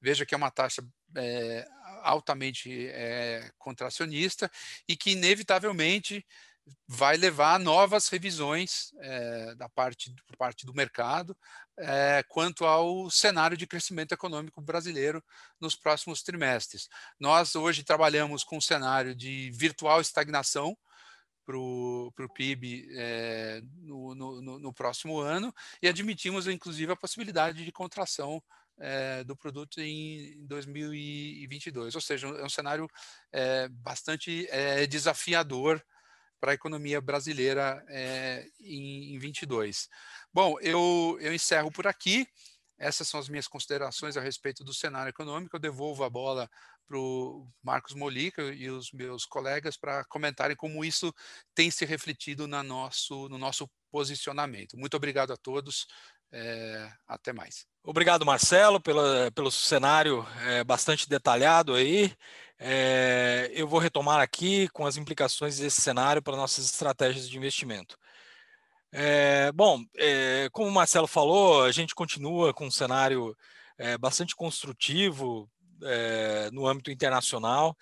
Veja 0.00 0.24
que 0.24 0.34
é 0.34 0.36
uma 0.36 0.50
taxa 0.50 0.84
é, 1.16 1.66
altamente 2.02 2.88
é, 2.88 3.50
contracionista 3.58 4.50
e 4.86 4.96
que, 4.96 5.12
inevitavelmente, 5.12 6.24
vai 6.86 7.16
levar 7.16 7.54
a 7.54 7.58
novas 7.58 8.08
revisões 8.08 8.92
é, 9.00 9.54
da 9.56 9.68
parte, 9.68 10.14
por 10.26 10.36
parte 10.36 10.64
do 10.64 10.74
mercado 10.74 11.36
é, 11.76 12.24
quanto 12.28 12.64
ao 12.64 13.10
cenário 13.10 13.56
de 13.56 13.66
crescimento 13.66 14.12
econômico 14.12 14.60
brasileiro 14.60 15.22
nos 15.60 15.74
próximos 15.74 16.22
trimestres. 16.22 16.88
Nós 17.18 17.56
hoje 17.56 17.82
trabalhamos 17.82 18.44
com 18.44 18.58
um 18.58 18.60
cenário 18.60 19.14
de 19.14 19.50
virtual 19.52 20.00
estagnação, 20.00 20.76
para 21.44 21.56
o 21.56 22.12
PIB 22.34 22.88
é, 22.92 23.58
eh, 23.58 23.62
no, 23.82 24.14
no, 24.14 24.58
no, 24.58 24.72
próximo 24.72 25.18
ano 25.18 25.54
e 25.80 25.88
admitimos, 25.88 26.46
inclusive, 26.46 26.92
a 26.92 26.96
possibilidade 26.96 27.64
de 27.64 27.72
contração 27.72 28.42
é, 28.78 29.24
do 29.24 29.36
produto 29.36 29.80
em 29.80 30.36
2022. 30.46 31.94
Ou 31.94 32.00
seja, 32.00 32.28
é 32.28 32.44
um 32.44 32.48
cenário 32.48 32.88
é, 33.32 33.68
bastante 33.68 34.48
desafiador 34.88 35.84
para 36.40 36.52
a 36.52 36.54
economia 36.54 37.00
brasileira 37.00 37.84
em, 38.60 39.14
em 39.14 39.18
22. 39.18 39.88
Bom, 40.32 40.58
eu, 40.60 41.16
eu 41.20 41.32
encerro 41.32 41.70
por 41.70 41.86
aqui. 41.86 42.26
Essas 42.82 43.08
são 43.08 43.20
as 43.20 43.28
minhas 43.28 43.46
considerações 43.46 44.16
a 44.16 44.20
respeito 44.20 44.64
do 44.64 44.74
cenário 44.74 45.10
econômico. 45.10 45.54
Eu 45.54 45.60
devolvo 45.60 46.02
a 46.02 46.10
bola 46.10 46.50
para 46.84 46.98
o 46.98 47.48
Marcos 47.62 47.94
Molica 47.94 48.42
e 48.42 48.68
os 48.68 48.90
meus 48.90 49.24
colegas 49.24 49.76
para 49.76 50.04
comentarem 50.06 50.56
como 50.56 50.84
isso 50.84 51.14
tem 51.54 51.70
se 51.70 51.84
refletido 51.84 52.48
na 52.48 52.60
nosso, 52.62 53.28
no 53.28 53.38
nosso 53.38 53.70
posicionamento. 53.88 54.76
Muito 54.76 54.96
obrigado 54.96 55.32
a 55.32 55.36
todos. 55.36 55.86
É, 56.34 56.90
até 57.06 57.30
mais. 57.30 57.66
Obrigado, 57.84 58.24
Marcelo, 58.24 58.80
pela, 58.80 59.30
pelo 59.32 59.50
cenário 59.50 60.26
é, 60.46 60.64
bastante 60.64 61.06
detalhado 61.06 61.74
aí. 61.74 62.10
É, 62.58 63.50
eu 63.52 63.68
vou 63.68 63.78
retomar 63.78 64.20
aqui 64.20 64.66
com 64.68 64.86
as 64.86 64.96
implicações 64.96 65.58
desse 65.58 65.82
cenário 65.82 66.22
para 66.22 66.36
nossas 66.36 66.64
estratégias 66.64 67.28
de 67.28 67.36
investimento. 67.36 67.98
É, 68.94 69.50
bom, 69.52 69.82
é, 69.96 70.50
como 70.52 70.68
o 70.68 70.72
Marcelo 70.72 71.06
falou, 71.06 71.64
a 71.64 71.72
gente 71.72 71.94
continua 71.94 72.52
com 72.52 72.66
um 72.66 72.70
cenário 72.70 73.34
é, 73.78 73.96
bastante 73.96 74.36
construtivo 74.36 75.50
é, 75.82 76.50
no 76.52 76.66
âmbito 76.66 76.90
internacional. 76.90 77.74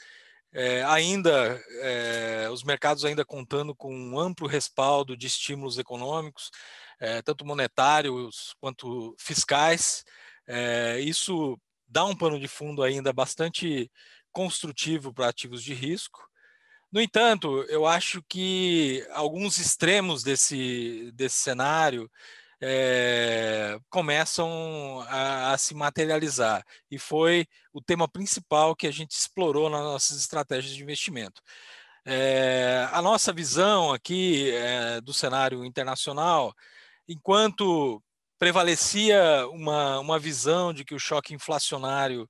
É, 0.53 0.85
ainda, 0.85 1.61
é, 1.83 2.49
os 2.51 2.63
mercados 2.63 3.05
ainda 3.05 3.25
contando 3.25 3.75
com 3.75 3.93
um 3.93 4.19
amplo 4.21 4.47
respaldo 4.47 5.17
de 5.17 5.27
estímulos 5.27 5.79
econômicos, 5.79 6.51
tanto 7.25 7.47
monetários 7.47 8.55
quanto 8.61 9.17
fiscais. 9.19 10.05
isso 11.03 11.59
dá 11.89 12.05
um 12.05 12.15
pano 12.15 12.39
de 12.39 12.47
fundo 12.47 12.83
ainda 12.83 13.11
bastante 13.11 13.91
construtivo 14.31 15.13
para 15.13 15.29
ativos 15.29 15.63
de 15.63 15.73
risco. 15.73 16.30
No 16.93 17.01
entanto, 17.01 17.63
eu 17.69 17.87
acho 17.87 18.23
que 18.29 19.07
alguns 19.13 19.59
extremos 19.59 20.23
desse, 20.25 21.13
desse 21.15 21.37
cenário 21.37 22.11
é, 22.61 23.79
começam 23.89 25.01
a, 25.09 25.53
a, 25.53 25.59
se 25.59 25.75
materializar. 25.75 26.65
E 26.91 26.99
foi 26.99 27.47
o 27.73 27.81
tema 27.81 28.09
principal 28.09 28.75
que 28.75 28.87
a 28.87 28.91
gente 28.93 29.13
explorou 29.13 29.71
nas 29.71 29.83
nossas 29.83 30.19
estratégias 30.19 30.75
de 30.75 30.83
investimento. 30.83 31.41
É, 32.05 32.89
a 32.93 33.01
nossa 33.01 33.33
visão 33.33 33.93
aqui 33.93 34.51
é, 34.51 35.01
do 35.01 35.13
cenário 35.15 35.65
internacional, 35.65 36.55
enquanto 37.09 38.03
prevalecia 38.39 39.47
uma, 39.53 40.01
uma 40.01 40.19
visão 40.19 40.73
de 40.73 40.85
que 40.85 40.95
o 40.95 40.99
choque 40.99 41.35
inflacionário 41.35 42.29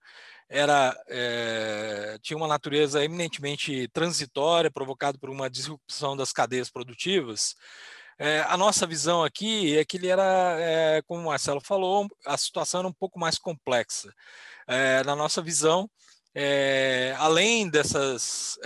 era 0.50 1.00
é, 1.09 2.19
tinha 2.21 2.37
uma 2.37 2.49
natureza 2.49 3.04
eminentemente 3.04 3.87
transitória, 3.92 4.71
provocado 4.71 5.16
por 5.16 5.30
uma 5.30 5.49
disrupção 5.49 6.16
das 6.16 6.33
cadeias 6.33 6.69
produtivas. 6.69 7.54
É, 8.19 8.40
a 8.40 8.57
nossa 8.57 8.85
visão 8.85 9.23
aqui 9.23 9.78
é 9.78 9.85
que 9.85 9.97
ele 9.97 10.09
era, 10.09 10.57
é, 10.59 11.02
como 11.02 11.23
o 11.23 11.26
Marcelo 11.26 11.61
falou, 11.61 12.09
a 12.26 12.37
situação 12.37 12.80
era 12.80 12.88
um 12.88 12.92
pouco 12.92 13.19
mais 13.19 13.38
complexa. 13.38 14.12
na 15.07 15.16
nossa 15.16 15.40
visão, 15.40 15.88
além 17.19 17.69
desses 17.71 18.59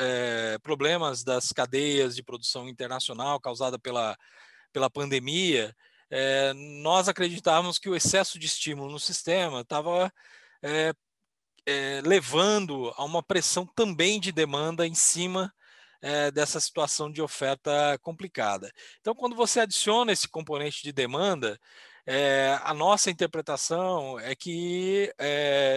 problemas 0.63 1.23
das 1.23 1.53
cadeias 1.53 2.17
de 2.17 2.23
produção 2.23 2.69
internacional 2.69 3.39
causada 3.41 3.79
pela, 3.79 4.17
pela 4.73 4.91
pandemia, 4.91 5.75
nós 6.83 7.09
acreditávamos 7.09 7.79
que 7.79 7.89
o 7.89 7.97
excesso 7.97 8.39
de 8.39 8.47
estímulo 8.47 8.91
no 8.91 8.99
sistema 8.99 9.61
estava 9.61 10.13
é, 11.67 12.01
levando 12.05 12.93
a 12.97 13.05
uma 13.05 13.23
pressão 13.23 13.67
também 13.75 14.21
de 14.21 14.33
demanda 14.33 14.87
em 14.87 14.95
cima 14.95 15.53
é, 16.03 16.31
dessa 16.31 16.61
situação 16.61 17.11
de 17.11 17.23
oferta 17.23 17.99
complicada. 18.03 18.71
Então, 19.01 19.15
quando 19.15 19.35
você 19.35 19.61
adiciona 19.61 20.13
esse 20.13 20.29
componente 20.29 20.83
de 20.83 20.93
demanda, 20.93 21.59
é, 22.07 22.59
a 22.63 22.75
nossa 22.75 23.11
interpretação 23.11 24.21
é 24.21 24.35
que 24.35 25.11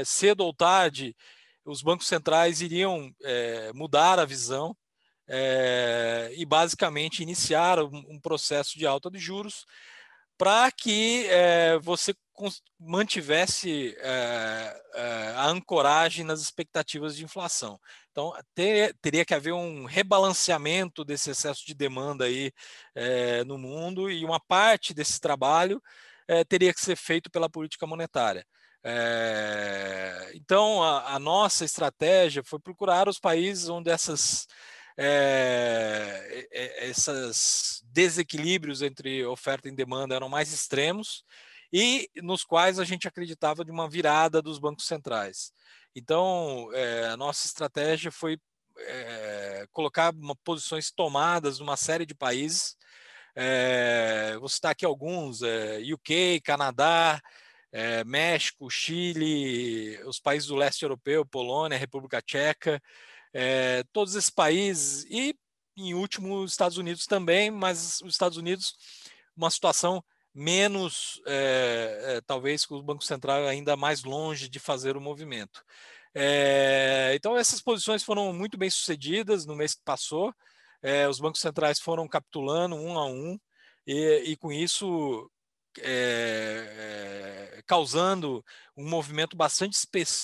cedo 0.06 0.42
ou 0.42 0.54
tarde 0.54 1.16
os 1.64 1.82
bancos 1.82 2.08
centrais 2.08 2.62
iriam 2.62 3.14
mudar 3.74 4.20
a 4.20 4.26
visão 4.26 4.76
e 6.36 6.46
basicamente 6.46 7.24
iniciar 7.24 7.80
um, 7.80 8.04
um 8.10 8.20
processo 8.20 8.78
de 8.78 8.86
alta 8.86 9.10
de 9.10 9.20
juros 9.20 9.66
para 10.38 10.72
que 10.72 11.26
é, 11.28 11.80
você 11.80 12.14
mantivesse 12.80 13.96
é, 14.00 14.82
é, 14.94 15.34
a 15.36 15.48
ancoragem 15.48 16.24
nas 16.24 16.42
expectativas 16.42 17.16
de 17.16 17.24
inflação. 17.24 17.80
Então, 18.12 18.34
ter, 18.54 18.96
teria 19.02 19.26
que 19.26 19.34
haver 19.34 19.54
um 19.54 19.86
rebalanceamento 19.86 21.04
desse 21.04 21.32
excesso 21.32 21.66
de 21.66 21.74
demanda 21.74 22.26
aí 22.26 22.52
no 23.46 23.58
mundo 23.58 24.10
e 24.10 24.26
uma 24.26 24.40
parte 24.40 24.94
desse 24.94 25.20
trabalho 25.20 25.82
teria 26.50 26.74
que 26.74 26.82
ser 26.82 26.96
feito 26.96 27.30
pela 27.30 27.50
política 27.50 27.86
monetária. 27.86 28.46
então, 30.34 30.82
a, 30.82 31.14
a 31.14 31.20
nossa 31.20 31.64
estratégia 31.64 32.44
foi 32.44 32.60
procurar 32.60 33.08
os 33.08 33.20
países 33.20 33.70
onde 33.70 33.92
essas 33.92 34.48
é, 34.98 36.48
esses 36.90 37.84
desequilíbrios 37.86 38.82
entre 38.82 39.24
oferta 39.26 39.70
e 39.70 39.76
demanda 39.76 40.16
eram 40.16 40.28
mais 40.28 40.52
extremos 40.52 41.24
e 41.72 42.10
nos 42.18 42.44
quais 42.44 42.80
a 42.80 42.86
gente 42.86 43.08
acreditava 43.08 43.64
de 43.64 43.72
uma 43.72 43.90
virada 43.90 44.42
dos 44.42 44.60
bancos 44.60 44.86
centrais. 44.86 45.52
Então, 45.96 46.70
é, 46.74 47.08
a 47.08 47.18
nossa 47.18 47.46
estratégia 47.46 48.12
foi 48.12 48.38
é, 48.78 49.68
colocar 49.72 50.14
uma, 50.14 50.36
posições 50.36 50.92
tomadas 50.92 51.60
numa 51.60 51.76
série 51.76 52.06
de 52.06 52.14
países. 52.14 52.76
É, 53.36 54.38
vou 54.40 54.50
citar 54.50 54.72
aqui 54.72 54.86
alguns: 54.86 55.42
UK, 55.94 56.42
Canadá, 56.42 57.22
México, 58.06 58.70
Chile, 58.70 60.02
os 60.06 60.20
países 60.20 60.48
do 60.48 60.56
leste 60.56 60.84
europeu, 60.84 61.26
Polônia, 61.26 61.78
República 61.78 62.22
Tcheca, 62.22 62.82
é, 63.34 63.84
todos 63.92 64.16
esses 64.16 64.30
países 64.30 65.06
e, 65.10 65.36
em 65.76 65.94
último, 65.94 66.42
os 66.42 66.52
Estados 66.52 66.78
Unidos 66.78 67.06
também, 67.06 67.52
mas 67.52 68.02
os 68.02 68.14
Estados 68.14 68.38
Unidos, 68.38 68.76
uma 69.36 69.52
situação 69.52 70.04
menos, 70.38 71.22
é, 71.26 72.16
é, 72.18 72.22
talvez, 72.22 72.66
com 72.66 72.76
o 72.76 72.84
Banco 72.84 73.04
Central 73.04 73.46
ainda 73.48 73.76
mais 73.76 74.04
longe 74.04 74.48
de 74.50 74.60
fazer 74.60 74.96
o 74.96 75.02
movimento. 75.02 75.64
então, 77.14 77.38
essas 77.38 77.62
posições 77.62 78.04
foram 78.04 78.34
muito 78.34 78.58
bem 78.58 78.70
sucedidas 78.70 79.46
no 79.46 79.56
mês 79.56 79.74
que 79.76 79.84
passou. 79.84 80.34
os 81.10 81.20
bancos 81.20 81.42
centrais 81.42 81.80
foram 81.80 82.08
capitulando 82.08 82.76
um 82.76 82.98
a 82.98 83.06
um, 83.06 83.40
e, 83.86 84.24
e 84.28 84.38
com 84.38 84.52
isso 84.52 85.30
é, 85.80 87.54
é, 87.58 87.62
causando 87.68 88.44
um 88.76 88.88
movimento 88.90 89.36
bastante 89.38 89.78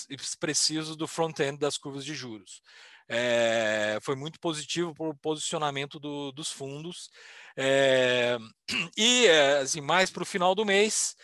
expressivo 0.10 0.96
do 0.96 1.08
front-end 1.08 1.58
das 1.60 1.78
curvas 1.78 2.06
de 2.06 2.14
juros 2.16 2.62
é, 3.08 4.00
foi 4.02 4.16
muito 4.16 4.40
positivo 4.40 4.94
para 4.94 5.08
o 5.08 5.16
posicionamento 5.16 6.00
do, 6.00 6.32
dos 6.32 6.52
fundos. 6.52 7.10
É, 7.58 8.38
e, 8.98 9.28
assim, 9.62 9.82
mais 9.82 10.10
para 10.10 10.24
o 10.24 10.26
final 10.26 10.56
do 10.56 10.66
mês 10.66 11.16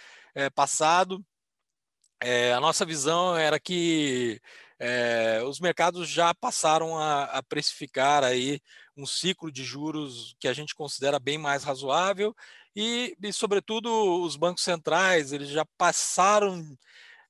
passado, 0.53 1.23
a 2.55 2.59
nossa 2.59 2.85
visão 2.85 3.35
era 3.35 3.59
que 3.59 4.39
os 5.45 5.59
mercados 5.59 6.07
já 6.07 6.33
passaram 6.33 6.97
a, 6.97 7.23
a 7.23 7.43
precificar 7.43 8.23
aí 8.23 8.61
um 8.95 9.05
ciclo 9.05 9.51
de 9.51 9.63
juros 9.63 10.35
que 10.39 10.47
a 10.47 10.53
gente 10.53 10.75
considera 10.75 11.19
bem 11.19 11.37
mais 11.37 11.63
razoável 11.63 12.33
e, 12.75 13.15
e 13.21 13.33
sobretudo, 13.33 14.23
os 14.23 14.35
bancos 14.35 14.63
centrais 14.63 15.33
eles 15.33 15.49
já 15.49 15.65
passaram, 15.77 16.63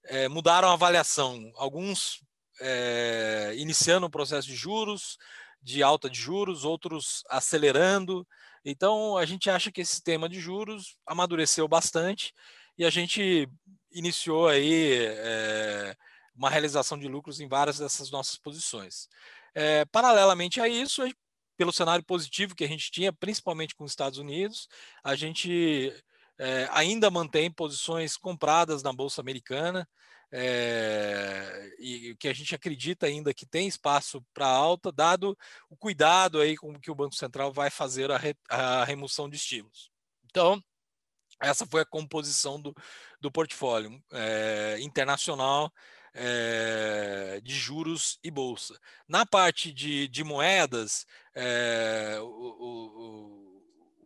é, 0.06 0.28
mudaram 0.28 0.70
a 0.70 0.74
avaliação. 0.74 1.52
Alguns 1.56 2.24
é, 2.62 3.54
iniciando 3.56 4.06
um 4.06 4.12
processo 4.12 4.48
de 4.48 4.56
juros, 4.56 5.18
de 5.62 5.82
alta 5.82 6.10
de 6.10 6.20
juros, 6.20 6.66
outros 6.66 7.24
acelerando. 7.30 8.28
Então, 8.64 9.18
a 9.18 9.26
gente 9.26 9.50
acha 9.50 9.72
que 9.72 9.82
esse 9.82 10.02
tema 10.04 10.28
de 10.28 10.40
juros 10.40 10.98
amadureceu 11.06 11.68
bastante 11.68 12.34
e 12.78 12.86
a 12.86 12.90
gente 12.90 13.50
iniciou 13.92 14.48
aí 14.48 14.94
é, 14.96 15.96
uma 16.36 16.50
realização 16.50 16.98
de 16.98 17.08
lucros 17.08 17.40
em 17.40 17.48
várias 17.48 17.80
dessas 17.80 18.12
nossas 18.12 18.38
posições. 18.38 19.08
É, 19.54 19.86
paralelamente 19.86 20.62
a 20.62 20.68
isso, 20.68 21.02
pelo 21.58 21.74
cenário 21.74 22.06
positivo 22.06 22.56
que 22.56 22.64
a 22.64 22.68
gente 22.68 22.92
tinha, 22.92 23.12
principalmente 23.12 23.76
com 23.76 23.84
os 23.84 23.92
Estados 23.92 24.18
Unidos, 24.18 24.68
a 25.04 25.16
gente 25.16 25.94
é, 26.38 26.70
ainda 26.72 27.12
mantém 27.12 27.52
posições 27.52 28.16
compradas 28.16 28.82
na 28.82 28.94
Bolsa 28.94 29.20
Americana, 29.20 29.88
é, 30.32 31.76
e 31.80 32.16
que 32.16 32.28
a 32.28 32.34
gente 32.34 32.54
acredita 32.54 33.08
ainda 33.08 33.34
que 33.34 33.46
tem 33.46 33.68
espaço 33.68 34.24
para 34.34 34.48
alta, 34.48 34.92
dado 34.92 35.38
o 35.70 35.76
cuidado 35.76 36.40
aí 36.40 36.56
com 36.56 36.80
que 36.80 36.92
o 36.92 36.96
Banco 36.96 37.16
Central 37.16 37.52
vai 37.52 37.70
fazer 37.70 38.12
a, 38.12 38.18
re, 38.18 38.36
a 38.50 38.84
remoção 38.84 39.30
de 39.30 39.38
estímulos. 39.38 39.92
Então, 40.26 40.64
essa 41.42 41.66
foi 41.66 41.82
a 41.82 41.86
composição 41.86 42.62
do, 42.62 42.76
do 43.20 43.32
portfólio 43.32 44.02
é, 44.12 44.78
internacional 44.82 45.72
é, 46.14 47.40
de 47.44 47.56
juros 47.56 48.20
e 48.24 48.30
bolsa. 48.30 48.78
Na 49.08 49.26
parte 49.26 49.72
de, 49.72 50.08
de 50.08 50.24
moedas, 50.24 51.06
o, 52.22 52.26
o, 52.26 53.39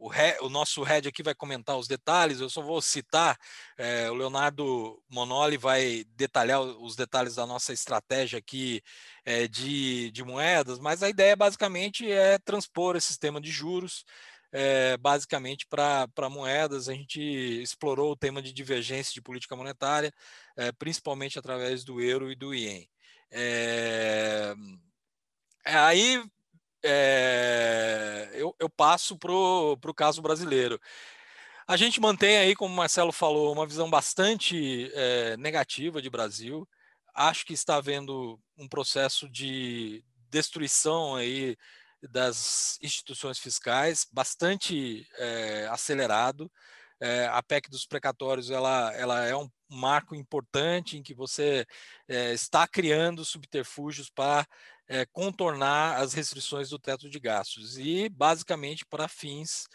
o, 0.03 0.45
o, 0.45 0.49
nosso 0.49 0.83
head 0.83 1.07
aqui 1.07 1.23
vai 1.23 1.33
comentar 1.33 1.77
os 1.77 1.87
detalhes, 1.87 2.41
eu 2.41 2.49
só 2.49 2.61
vou 2.61 2.81
citar, 2.81 3.37
é, 3.77 4.11
o 4.11 4.13
Leonardo 4.13 5.01
Monoli 5.09 5.55
vai 5.55 6.03
detalhar 6.09 6.59
os 6.61 6.95
detalhes 6.97 7.35
da 7.35 7.47
nossa 7.47 7.71
estratégia 7.71 8.37
aqui 8.37 8.81
é, 9.23 9.47
de, 9.47 10.11
de 10.11 10.21
moedas, 10.21 10.77
mas 10.77 11.01
a 11.03 11.09
ideia 11.09 11.37
basicamente 11.37 12.11
é 12.11 12.37
transpor 12.39 12.97
esse 12.97 13.07
sistema 13.07 13.39
de 13.39 13.49
juros 13.49 14.03
é, 14.51 14.97
basicamente 14.97 15.65
para 15.67 16.29
moedas. 16.29 16.89
A 16.89 16.93
gente 16.93 17.21
explorou 17.61 18.11
o 18.11 18.17
tema 18.17 18.41
de 18.41 18.53
divergência 18.53 19.13
de 19.13 19.21
política 19.21 19.55
monetária, 19.55 20.13
é, 20.57 20.71
principalmente 20.73 21.39
através 21.39 21.83
do 21.85 22.01
euro 22.01 22.31
e 22.31 22.35
do 22.35 22.53
ien. 22.53 22.87
É, 23.31 24.53
aí 25.65 26.21
eu, 28.33 28.55
eu, 28.59 28.69
passo 28.69 29.17
para 29.17 29.31
o 29.31 29.93
caso 29.95 30.21
brasileiro. 30.21 30.79
A 31.67 31.77
gente 31.77 32.01
mantém 32.01 32.37
aí, 32.37 32.55
como 32.55 32.73
o 32.73 32.77
Marcelo 32.77 33.11
falou, 33.11 33.53
uma 33.53 33.65
visão 33.65 33.89
bastante 33.89 34.91
negativa 35.39 36.01
de 36.01 36.09
Brasil. 36.09 36.67
Acho 37.15 37.45
que 37.45 37.53
está 37.53 37.75
havendo 37.75 38.39
um 38.57 38.67
processo 38.67 39.29
de 39.29 40.03
destruição 40.29 41.15
aí 41.15 41.55
das 42.09 42.77
instituições 42.81 43.39
fiscais, 43.39 44.05
bastante 44.11 45.07
é, 45.17 45.67
acelerado. 45.69 46.51
É, 46.99 47.27
a 47.27 47.41
PEC 47.43 47.69
dos 47.69 47.85
precatórios 47.85 48.49
ela, 48.49 48.93
ela 48.93 49.25
é 49.25 49.35
um 49.35 49.49
marco 49.69 50.15
importante 50.15 50.97
em 50.97 51.03
que 51.03 51.13
você 51.13 51.65
é, 52.07 52.33
está 52.33 52.67
criando 52.67 53.25
subterfúgios 53.25 54.09
para 54.09 54.45
contornar 55.11 56.01
as 56.01 56.13
restrições 56.13 56.69
do 56.69 56.79
teto 56.79 57.09
de 57.09 57.19
gastos 57.19 57.77
e 57.77 58.09
basicamente 58.09 58.85
para 58.85 59.07
fins 59.07 59.67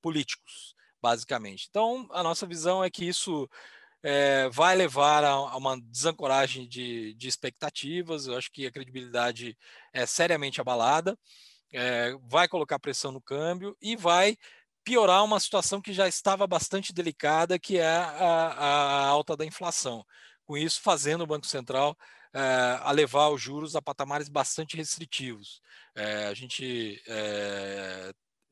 políticos, 0.00 0.74
basicamente. 1.00 1.66
Então, 1.68 2.08
a 2.10 2.22
nossa 2.22 2.46
visão 2.46 2.82
é 2.82 2.90
que 2.90 3.04
isso 3.04 3.48
é, 4.02 4.48
vai 4.50 4.76
levar 4.76 5.24
a, 5.24 5.30
a, 5.30 5.56
uma 5.56 5.80
desancoragem 5.80 6.68
de, 6.68 7.14
de 7.14 7.28
expectativas. 7.28 8.26
Eu 8.26 8.36
acho 8.36 8.50
que 8.50 8.66
a 8.66 8.72
credibilidade 8.72 9.56
é 9.92 10.06
seriamente 10.06 10.60
abalada, 10.60 11.18
é, 11.72 12.14
vai 12.22 12.48
colocar 12.48 12.78
pressão 12.78 13.12
no 13.12 13.20
câmbio 13.20 13.76
e 13.80 13.96
vai 13.96 14.36
piorar 14.84 15.24
uma 15.24 15.40
situação 15.40 15.80
que 15.82 15.92
já 15.92 16.08
estava 16.08 16.46
bastante 16.46 16.92
delicada, 16.92 17.58
que 17.58 17.78
é 17.78 17.86
a, 17.86 19.02
a 19.04 19.06
alta 19.06 19.36
da 19.36 19.44
inflação. 19.44 20.04
Com 20.46 20.56
isso, 20.56 20.80
fazendo 20.80 21.22
o 21.24 21.26
Banco 21.26 21.46
Central 21.46 21.96
é, 22.34 22.78
a 22.82 22.90
levar 22.92 23.28
os 23.28 23.40
juros 23.40 23.76
a 23.76 23.82
patamares 23.82 24.28
bastante 24.28 24.76
restritivos. 24.76 25.60
a 26.30 26.34
gente 26.34 27.02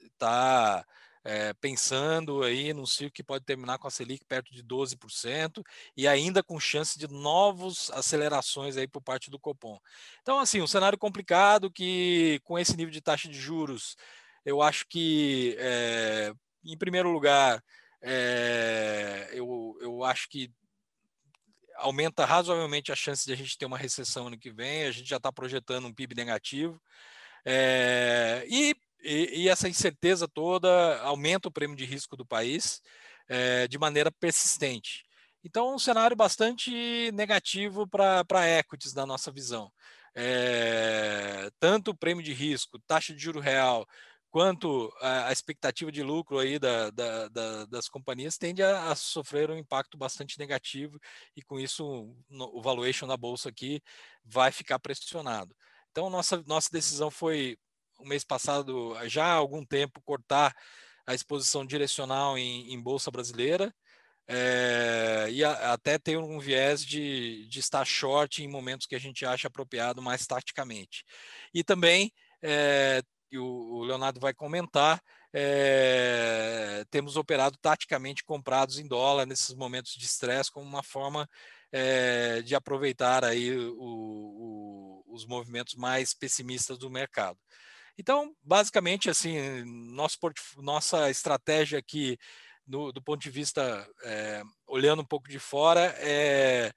está 0.02 0.84
é, 1.26 1.52
pensando 1.54 2.44
aí 2.44 2.72
num 2.72 2.86
ciclo 2.86 3.10
que 3.10 3.22
pode 3.22 3.44
terminar 3.44 3.78
com 3.78 3.88
a 3.88 3.90
Selic 3.90 4.24
perto 4.24 4.54
de 4.54 4.62
12% 4.62 5.60
e 5.96 6.06
ainda 6.06 6.40
com 6.40 6.60
chance 6.60 6.96
de 6.96 7.08
novas 7.08 7.90
acelerações 7.90 8.76
aí 8.76 8.86
por 8.86 9.02
parte 9.02 9.28
do 9.28 9.38
Copom. 9.38 9.76
Então, 10.22 10.38
assim, 10.38 10.62
um 10.62 10.68
cenário 10.68 10.96
complicado 10.96 11.68
que 11.68 12.40
com 12.44 12.56
esse 12.56 12.76
nível 12.76 12.92
de 12.92 13.00
taxa 13.00 13.28
de 13.28 13.36
juros, 13.36 13.96
eu 14.44 14.62
acho 14.62 14.86
que, 14.88 15.56
é, 15.58 16.32
em 16.64 16.78
primeiro 16.78 17.10
lugar, 17.10 17.60
é, 18.00 19.28
eu, 19.32 19.76
eu 19.80 20.04
acho 20.04 20.28
que 20.28 20.48
aumenta 21.76 22.24
razoavelmente 22.24 22.92
a 22.92 22.96
chance 22.96 23.24
de 23.24 23.32
a 23.32 23.36
gente 23.36 23.56
ter 23.56 23.66
uma 23.66 23.78
recessão 23.78 24.28
ano 24.28 24.38
que 24.38 24.50
vem, 24.50 24.84
a 24.84 24.90
gente 24.90 25.08
já 25.08 25.16
está 25.16 25.32
projetando 25.32 25.86
um 25.86 25.94
PIB 25.94 26.14
negativo. 26.14 26.80
É, 27.44 28.44
e 28.48 28.76
e, 29.02 29.44
e, 29.44 29.48
essa 29.48 29.68
incerteza 29.68 30.26
toda 30.26 30.98
aumenta 31.02 31.48
o 31.48 31.52
prêmio 31.52 31.76
de 31.76 31.84
risco 31.84 32.16
do 32.16 32.26
país 32.26 32.82
é, 33.28 33.68
de 33.68 33.78
maneira 33.78 34.10
persistente. 34.10 35.04
Então, 35.44 35.74
um 35.74 35.78
cenário 35.78 36.16
bastante 36.16 37.10
negativo 37.12 37.86
para 37.86 38.48
equities 38.58 38.94
na 38.94 39.06
nossa 39.06 39.30
visão. 39.30 39.70
É, 40.12 41.48
tanto 41.60 41.92
o 41.92 41.96
prêmio 41.96 42.24
de 42.24 42.32
risco, 42.32 42.80
taxa 42.86 43.14
de 43.14 43.22
juro 43.22 43.38
real, 43.38 43.86
quanto 44.36 44.94
a, 45.00 45.32
expectativa 45.32 45.90
de 45.90 46.02
lucro 46.02 46.38
aí 46.38 46.58
da, 46.58 46.90
da, 46.90 47.26
da, 47.28 47.64
das 47.64 47.88
companhias 47.88 48.36
tende 48.36 48.62
a, 48.62 48.90
a, 48.90 48.94
sofrer 48.94 49.50
um 49.50 49.56
impacto 49.56 49.96
bastante 49.96 50.38
negativo 50.38 51.00
e 51.34 51.40
com 51.40 51.58
isso 51.58 52.14
no, 52.28 52.54
o 52.54 52.60
valuation 52.60 53.06
da 53.06 53.16
bolsa 53.16 53.48
aqui 53.48 53.80
vai 54.22 54.52
ficar 54.52 54.78
pressionado. 54.78 55.56
Então, 55.90 56.10
nossa, 56.10 56.44
nossa 56.46 56.68
decisão 56.70 57.10
foi 57.10 57.56
o 57.98 58.06
mês 58.06 58.24
passado, 58.24 58.94
já 59.08 59.24
há 59.24 59.32
algum 59.32 59.64
tempo, 59.64 60.02
cortar 60.02 60.54
a 61.06 61.14
exposição 61.14 61.64
direcional 61.64 62.36
em, 62.36 62.74
em 62.74 62.78
Bolsa 62.78 63.10
Brasileira. 63.10 63.74
É, 64.28 65.28
e 65.30 65.42
a, 65.42 65.72
até 65.72 65.98
ter 65.98 66.18
um 66.18 66.38
viés 66.38 66.84
de, 66.84 67.46
de 67.48 67.58
estar 67.58 67.86
short 67.86 68.42
em 68.42 68.48
momentos 68.48 68.86
que 68.86 68.96
a 68.96 69.00
gente 69.00 69.24
acha 69.24 69.48
apropriado 69.48 70.02
mais 70.02 70.26
taticamente. 70.26 71.06
E 71.54 71.64
também, 71.64 72.12
é, 72.42 73.00
e 73.36 73.38
o, 73.38 73.44
o 73.44 73.84
Leonardo 73.84 74.18
vai 74.18 74.34
comentar, 74.34 75.00
é, 75.32 76.84
temos 76.90 77.16
operado 77.16 77.56
taticamente 77.58 78.24
comprados 78.24 78.78
em 78.78 78.88
dólar 78.88 79.26
nesses 79.26 79.54
momentos 79.54 79.92
de 79.92 80.04
estresse 80.04 80.50
como 80.50 80.66
uma 80.66 80.82
forma 80.82 81.28
é, 81.70 82.40
de 82.42 82.54
aproveitar 82.54 83.24
aí 83.24 83.54
o, 83.54 83.76
o, 83.78 85.04
os 85.08 85.26
movimentos 85.26 85.74
mais 85.74 86.14
pessimistas 86.14 86.78
do 86.78 86.90
mercado. 86.90 87.38
Então, 87.98 88.34
basicamente, 88.42 89.08
assim, 89.08 89.64
nosso 89.64 90.18
nossa 90.58 91.10
estratégia 91.10 91.78
aqui, 91.78 92.18
no, 92.66 92.92
do 92.92 93.02
ponto 93.02 93.20
de 93.20 93.30
vista, 93.30 93.88
é, 94.04 94.42
olhando 94.66 95.02
um 95.02 95.06
pouco 95.06 95.28
de 95.28 95.38
fora, 95.38 95.94
é, 95.98 96.72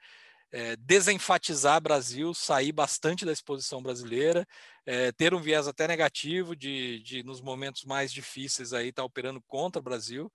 é, 0.51 0.75
desenfatizar 0.77 1.81
Brasil, 1.81 2.33
sair 2.33 2.71
bastante 2.71 3.25
da 3.25 3.31
exposição 3.31 3.81
brasileira, 3.81 4.47
é, 4.85 5.11
ter 5.11 5.33
um 5.33 5.41
viés 5.41 5.67
até 5.67 5.87
negativo 5.87 6.55
de, 6.55 7.01
de 7.03 7.23
nos 7.23 7.41
momentos 7.41 7.83
mais 7.83 8.11
difíceis 8.11 8.73
aí 8.73 8.89
estar 8.89 9.03
tá 9.03 9.05
operando 9.05 9.41
contra 9.47 9.79
o 9.79 9.83
Brasil. 9.83 10.31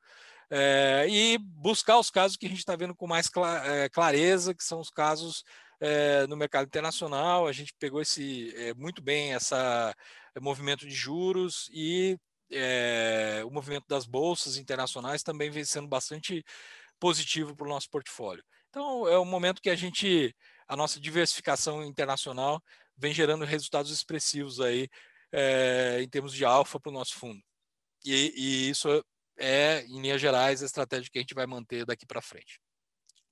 É, 0.50 1.06
e 1.08 1.38
buscar 1.38 1.98
os 1.98 2.10
casos 2.10 2.36
que 2.36 2.46
a 2.46 2.48
gente 2.48 2.58
está 2.58 2.76
vendo 2.76 2.94
com 2.94 3.06
mais 3.06 3.28
clareza, 3.92 4.54
que 4.54 4.62
são 4.62 4.78
os 4.80 4.90
casos 4.90 5.42
no 6.28 6.36
mercado 6.36 6.66
internacional. 6.66 7.46
A 7.46 7.52
gente 7.52 7.74
pegou 7.78 8.00
esse 8.00 8.54
muito 8.76 9.02
bem 9.02 9.34
essa 9.34 9.94
movimento 10.40 10.86
de 10.86 10.94
juros 10.94 11.68
e 11.72 12.16
o 13.44 13.50
movimento 13.50 13.84
das 13.88 14.06
bolsas 14.06 14.56
internacionais 14.56 15.22
também 15.22 15.50
vem 15.50 15.64
sendo 15.64 15.88
bastante 15.88 16.44
positivo 17.00 17.56
para 17.56 17.66
o 17.66 17.70
nosso 17.70 17.90
portfólio. 17.90 18.44
Então, 18.74 19.06
é 19.06 19.16
um 19.16 19.24
momento 19.24 19.62
que 19.62 19.70
a 19.70 19.76
gente, 19.76 20.34
a 20.66 20.74
nossa 20.74 20.98
diversificação 20.98 21.84
internacional 21.84 22.60
vem 22.96 23.14
gerando 23.14 23.44
resultados 23.44 23.92
expressivos 23.92 24.60
aí 24.60 24.88
é, 25.30 26.00
em 26.02 26.08
termos 26.08 26.32
de 26.32 26.44
alfa 26.44 26.80
para 26.80 26.90
o 26.90 26.92
nosso 26.92 27.14
fundo. 27.14 27.40
E, 28.04 28.32
e, 28.36 28.70
isso 28.70 28.88
é, 29.38 29.84
em 29.84 30.00
linhas 30.00 30.20
gerais, 30.20 30.60
a 30.60 30.66
estratégia 30.66 31.08
que 31.08 31.18
a 31.18 31.20
gente 31.20 31.36
vai 31.36 31.46
manter 31.46 31.86
daqui 31.86 32.04
para 32.04 32.20
frente. 32.20 32.58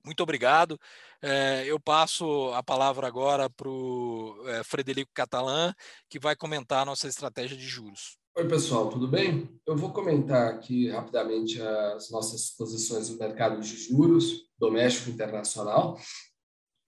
Muito 0.05 0.23
obrigado. 0.23 0.79
É, 1.21 1.65
eu 1.65 1.77
passo 1.77 2.53
a 2.53 2.63
palavra 2.63 3.05
agora 3.05 3.49
para 3.49 3.67
o 3.67 4.47
é, 4.47 4.63
Frederico 4.63 5.11
Catalã, 5.13 5.73
que 6.09 6.19
vai 6.19 6.37
comentar 6.37 6.83
a 6.83 6.85
nossa 6.85 7.09
estratégia 7.09 7.57
de 7.57 7.67
juros. 7.67 8.17
Oi, 8.35 8.47
pessoal, 8.47 8.89
tudo 8.89 9.07
bem? 9.07 9.47
Eu 9.63 9.77
vou 9.77 9.93
comentar 9.93 10.51
aqui 10.51 10.89
rapidamente 10.89 11.61
as 11.61 12.09
nossas 12.09 12.49
posições 12.49 13.07
no 13.07 13.19
mercado 13.19 13.61
de 13.61 13.77
juros, 13.77 14.49
doméstico 14.57 15.11
e 15.11 15.13
internacional. 15.13 15.99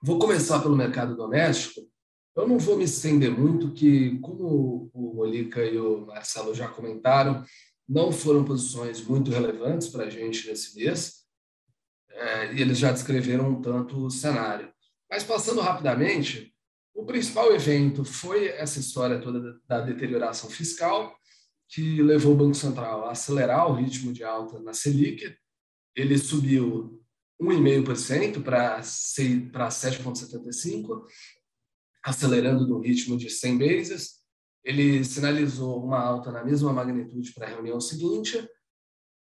Vou 0.01 0.17
começar 0.17 0.59
pelo 0.59 0.75
mercado 0.75 1.15
doméstico. 1.15 1.87
Eu 2.35 2.47
não 2.47 2.57
vou 2.57 2.75
me 2.75 2.85
estender 2.85 3.29
muito, 3.29 3.71
que, 3.73 4.17
como 4.21 4.89
o 4.91 5.13
Molica 5.13 5.63
e 5.63 5.77
o 5.77 6.07
Marcelo 6.07 6.55
já 6.55 6.67
comentaram, 6.67 7.45
não 7.87 8.11
foram 8.11 8.43
posições 8.43 9.05
muito 9.05 9.29
relevantes 9.29 9.89
para 9.89 10.05
a 10.05 10.09
gente 10.09 10.47
nesse 10.47 10.75
mês 10.75 11.25
é, 12.09 12.55
e 12.55 12.61
eles 12.61 12.79
já 12.79 12.91
descreveram 12.91 13.51
um 13.51 13.61
tanto 13.61 14.03
o 14.03 14.09
cenário. 14.09 14.73
Mas 15.07 15.23
passando 15.23 15.61
rapidamente, 15.61 16.51
o 16.91 17.05
principal 17.05 17.53
evento 17.53 18.03
foi 18.03 18.47
essa 18.47 18.79
história 18.79 19.21
toda 19.21 19.59
da 19.67 19.81
deterioração 19.81 20.49
fiscal, 20.49 21.15
que 21.69 22.01
levou 22.01 22.33
o 22.33 22.37
Banco 22.37 22.55
Central 22.55 23.05
a 23.05 23.11
acelerar 23.11 23.69
o 23.69 23.73
ritmo 23.73 24.13
de 24.13 24.23
alta 24.23 24.59
na 24.59 24.73
Selic. 24.73 25.35
Ele 25.95 26.17
subiu 26.17 26.99
1,5% 27.41 28.43
para 28.43 28.81
7,75%, 28.81 31.03
acelerando 32.03 32.67
no 32.67 32.79
ritmo 32.79 33.17
de 33.17 33.29
100 33.29 33.57
bases. 33.57 34.15
Ele 34.63 35.03
sinalizou 35.03 35.83
uma 35.83 35.99
alta 35.99 36.31
na 36.31 36.43
mesma 36.43 36.71
magnitude 36.73 37.33
para 37.33 37.47
a 37.47 37.49
reunião 37.49 37.79
seguinte, 37.79 38.47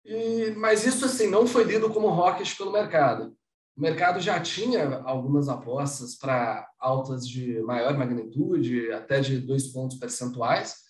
e, 0.06 0.52
mas 0.52 0.86
isso 0.86 1.04
assim 1.06 1.28
não 1.28 1.48
foi 1.48 1.64
lido 1.64 1.90
como 1.90 2.10
rocket 2.10 2.56
pelo 2.56 2.72
mercado. 2.72 3.36
O 3.76 3.82
mercado 3.82 4.22
já 4.22 4.40
tinha 4.40 5.00
algumas 5.00 5.50
apostas 5.50 6.16
para 6.16 6.70
altas 6.80 7.28
de 7.28 7.60
maior 7.64 7.98
magnitude, 7.98 8.92
até 8.92 9.20
de 9.20 9.40
dois 9.40 9.68
pontos 9.68 9.98
percentuais, 9.98 10.85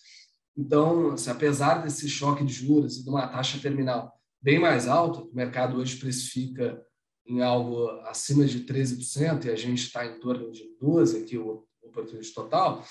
Então, 0.56 1.12
assim, 1.12 1.30
apesar 1.30 1.82
desse 1.82 2.08
choque 2.08 2.44
de 2.44 2.52
juros 2.52 2.96
e 2.96 3.04
de 3.04 3.10
uma 3.10 3.28
taxa 3.28 3.58
terminal 3.58 4.12
bem 4.40 4.58
mais 4.58 4.88
alta, 4.88 5.20
o 5.20 5.34
mercado 5.34 5.76
hoje 5.76 5.96
precifica 5.96 6.82
em 7.26 7.42
algo 7.42 7.88
acima 8.06 8.44
de 8.46 8.64
13%, 8.64 9.44
e 9.44 9.50
a 9.50 9.56
gente 9.56 9.82
está 9.82 10.06
em 10.06 10.18
torno 10.20 10.50
de 10.52 10.64
12% 10.80 11.22
aqui, 11.22 11.36
o 11.36 11.66
oportunidade 11.82 12.32
total, 12.32 12.84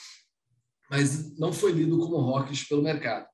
mas 0.90 1.38
não 1.38 1.54
foi 1.54 1.72
lido 1.72 1.98
como 1.98 2.18
rocks 2.18 2.68
pelo 2.68 2.82
mercado. 2.82 3.28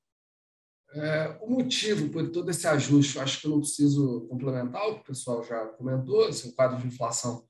É, 0.93 1.37
o 1.41 1.49
motivo 1.49 2.09
por 2.09 2.29
todo 2.31 2.49
esse 2.51 2.67
ajuste, 2.67 3.19
acho 3.19 3.39
que 3.39 3.47
eu 3.47 3.51
não 3.51 3.59
preciso 3.59 4.27
complementar 4.29 4.85
o 4.87 4.95
que 4.95 5.01
o 5.01 5.05
pessoal 5.05 5.43
já 5.43 5.65
comentou, 5.67 6.27
esse 6.27 6.47
um 6.47 6.51
quadro 6.51 6.77
de 6.77 6.87
inflação 6.87 7.47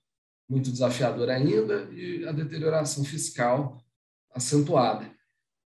muito 0.47 0.71
desafiador 0.71 1.29
ainda 1.29 1.89
e 1.91 2.25
a 2.27 2.31
deterioração 2.31 3.03
fiscal 3.03 3.81
acentuada. 4.33 5.11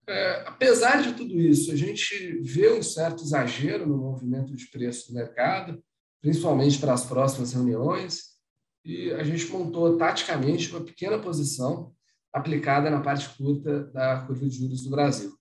É, 0.08 0.44
apesar 0.48 1.02
de 1.02 1.14
tudo 1.14 1.40
isso, 1.40 1.72
a 1.72 1.76
gente 1.76 2.42
vê 2.42 2.72
um 2.74 2.84
certo 2.84 3.24
exagero 3.24 3.88
no 3.88 3.98
movimento 3.98 4.54
de 4.54 4.68
preço 4.68 5.08
do 5.08 5.14
mercado, 5.14 5.82
principalmente 6.22 6.78
para 6.80 6.94
as 6.94 7.06
próximas 7.06 7.54
reuniões, 7.54 8.34
e 8.84 9.12
a 9.12 9.24
gente 9.24 9.48
montou 9.48 9.98
taticamente 9.98 10.70
uma 10.72 10.84
pequena 10.84 11.18
posição 11.20 11.94
aplicada 12.34 12.90
na 12.90 13.02
parte 13.02 13.30
curta 13.38 13.86
da 13.86 14.26
curva 14.26 14.46
de 14.48 14.58
juros 14.58 14.84
do 14.84 14.90
Brasil. 14.90 15.38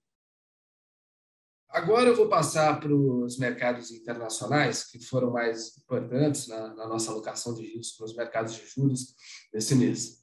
Agora 1.68 2.11
eu 2.11 2.14
vou 2.14 2.29
passar 2.29 2.79
para 2.79 2.94
os 2.94 3.38
mercados 3.38 3.90
internacionais, 3.90 4.85
que 4.85 5.03
foram 5.03 5.33
mais 5.33 5.77
importantes 5.79 6.46
na, 6.46 6.75
na 6.75 6.87
nossa 6.87 7.11
alocação 7.11 7.55
de 7.55 7.62
risco 7.62 8.03
nos 8.03 8.14
mercados 8.14 8.55
de 8.55 8.66
juros 8.66 9.14
nesse 9.53 9.75
mês. 9.75 10.22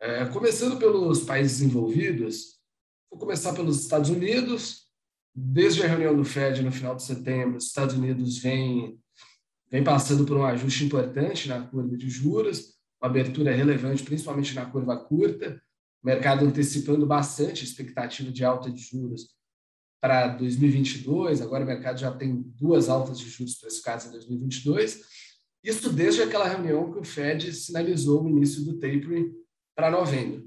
É, 0.00 0.26
começando 0.26 0.76
pelos 0.76 1.22
países 1.22 1.62
envolvidos, 1.62 2.55
vou 3.10 3.18
começar 3.18 3.52
pelos 3.52 3.82
Estados 3.82 4.10
Unidos. 4.10 4.86
Desde 5.34 5.82
a 5.82 5.86
reunião 5.86 6.16
do 6.16 6.24
Fed 6.24 6.62
no 6.62 6.72
final 6.72 6.96
de 6.96 7.02
setembro, 7.02 7.58
os 7.58 7.66
Estados 7.66 7.94
Unidos 7.94 8.38
vem, 8.38 8.98
vem 9.70 9.84
passando 9.84 10.24
por 10.24 10.36
um 10.36 10.44
ajuste 10.44 10.84
importante 10.84 11.48
na 11.48 11.66
curva 11.66 11.96
de 11.96 12.08
juros, 12.08 12.74
uma 13.00 13.10
abertura 13.10 13.54
relevante, 13.54 14.02
principalmente 14.02 14.54
na 14.54 14.64
curva 14.64 14.96
curta, 14.96 15.60
o 16.02 16.06
mercado 16.06 16.46
antecipando 16.46 17.06
bastante 17.06 17.62
a 17.62 17.64
expectativa 17.64 18.30
de 18.30 18.44
alta 18.44 18.70
de 18.70 18.80
juros 18.80 19.36
para 20.00 20.28
2022, 20.28 21.42
agora 21.42 21.64
o 21.64 21.66
mercado 21.66 21.98
já 21.98 22.12
tem 22.12 22.42
duas 22.56 22.88
altas 22.88 23.18
de 23.18 23.28
juros 23.28 23.56
precificadas 23.56 24.06
em 24.06 24.12
2022, 24.12 25.00
isso 25.64 25.92
desde 25.92 26.22
aquela 26.22 26.48
reunião 26.48 26.92
que 26.92 26.98
o 27.00 27.04
Fed 27.04 27.52
sinalizou 27.52 28.24
o 28.24 28.28
início 28.28 28.64
do 28.64 28.78
tapering 28.78 29.32
para 29.74 29.90
novembro. 29.90 30.45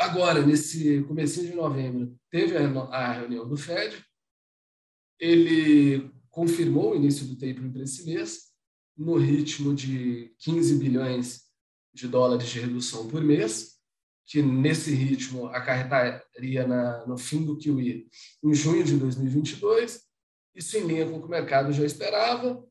Agora, 0.00 0.40
nesse 0.40 1.02
começo 1.02 1.42
de 1.42 1.52
novembro, 1.54 2.18
teve 2.30 2.56
a 2.56 3.12
reunião 3.12 3.46
do 3.46 3.54
Fed, 3.54 4.02
ele 5.18 6.10
confirmou 6.30 6.92
o 6.92 6.96
início 6.96 7.26
do 7.26 7.34
tapering 7.34 7.70
para 7.70 7.82
esse 7.82 8.06
mês, 8.06 8.50
no 8.96 9.18
ritmo 9.18 9.74
de 9.74 10.34
15 10.38 10.76
bilhões 10.76 11.42
de 11.92 12.08
dólares 12.08 12.48
de 12.48 12.60
redução 12.60 13.08
por 13.08 13.22
mês, 13.22 13.78
que 14.24 14.40
nesse 14.40 14.90
ritmo 14.94 15.48
acarretaria 15.48 16.66
na, 16.66 17.06
no 17.06 17.18
fim 17.18 17.44
do 17.44 17.58
QE 17.58 18.08
em 18.42 18.54
junho 18.54 18.82
de 18.82 18.96
2022, 18.96 20.00
isso 20.54 20.78
em 20.78 20.86
linha 20.86 21.10
com 21.10 21.18
o 21.18 21.20
que 21.20 21.26
o 21.26 21.30
mercado 21.30 21.74
já 21.74 21.84
esperava, 21.84 22.66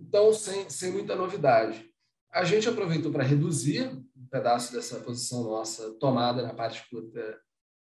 então 0.00 0.32
sem, 0.32 0.68
sem 0.68 0.90
muita 0.90 1.14
novidade. 1.14 1.88
A 2.32 2.42
gente 2.42 2.68
aproveitou 2.68 3.12
para 3.12 3.22
reduzir 3.22 4.01
pedaço 4.32 4.72
dessa 4.72 4.98
posição 5.00 5.44
nossa 5.44 5.92
tomada 6.00 6.42
na 6.42 6.54
parte 6.54 6.88
curta 6.88 7.38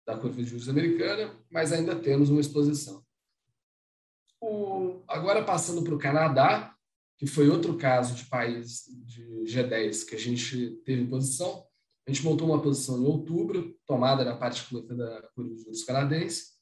da 0.06 0.16
curva 0.16 0.44
de 0.44 0.48
juros 0.48 0.70
americana, 0.70 1.36
mas 1.50 1.74
ainda 1.74 1.96
temos 1.96 2.30
uma 2.30 2.40
exposição. 2.40 3.04
O, 4.40 5.02
agora 5.08 5.44
passando 5.44 5.84
para 5.84 5.96
o 5.96 5.98
Canadá, 5.98 6.76
que 7.18 7.26
foi 7.26 7.50
outro 7.50 7.76
caso 7.76 8.14
de 8.14 8.26
país 8.26 8.84
de 9.06 9.24
G10 9.46 10.06
que 10.06 10.14
a 10.14 10.20
gente 10.20 10.80
teve 10.86 11.08
posição, 11.08 11.66
a 12.08 12.12
gente 12.12 12.24
montou 12.24 12.48
uma 12.48 12.62
posição 12.62 13.02
em 13.02 13.06
outubro, 13.06 13.76
tomada 13.88 14.24
na 14.24 14.38
parte 14.38 14.70
curta 14.70 14.94
da 14.94 15.24
curva 15.34 15.56
de 15.56 15.64
juros 15.64 15.84
canadense. 15.84 16.54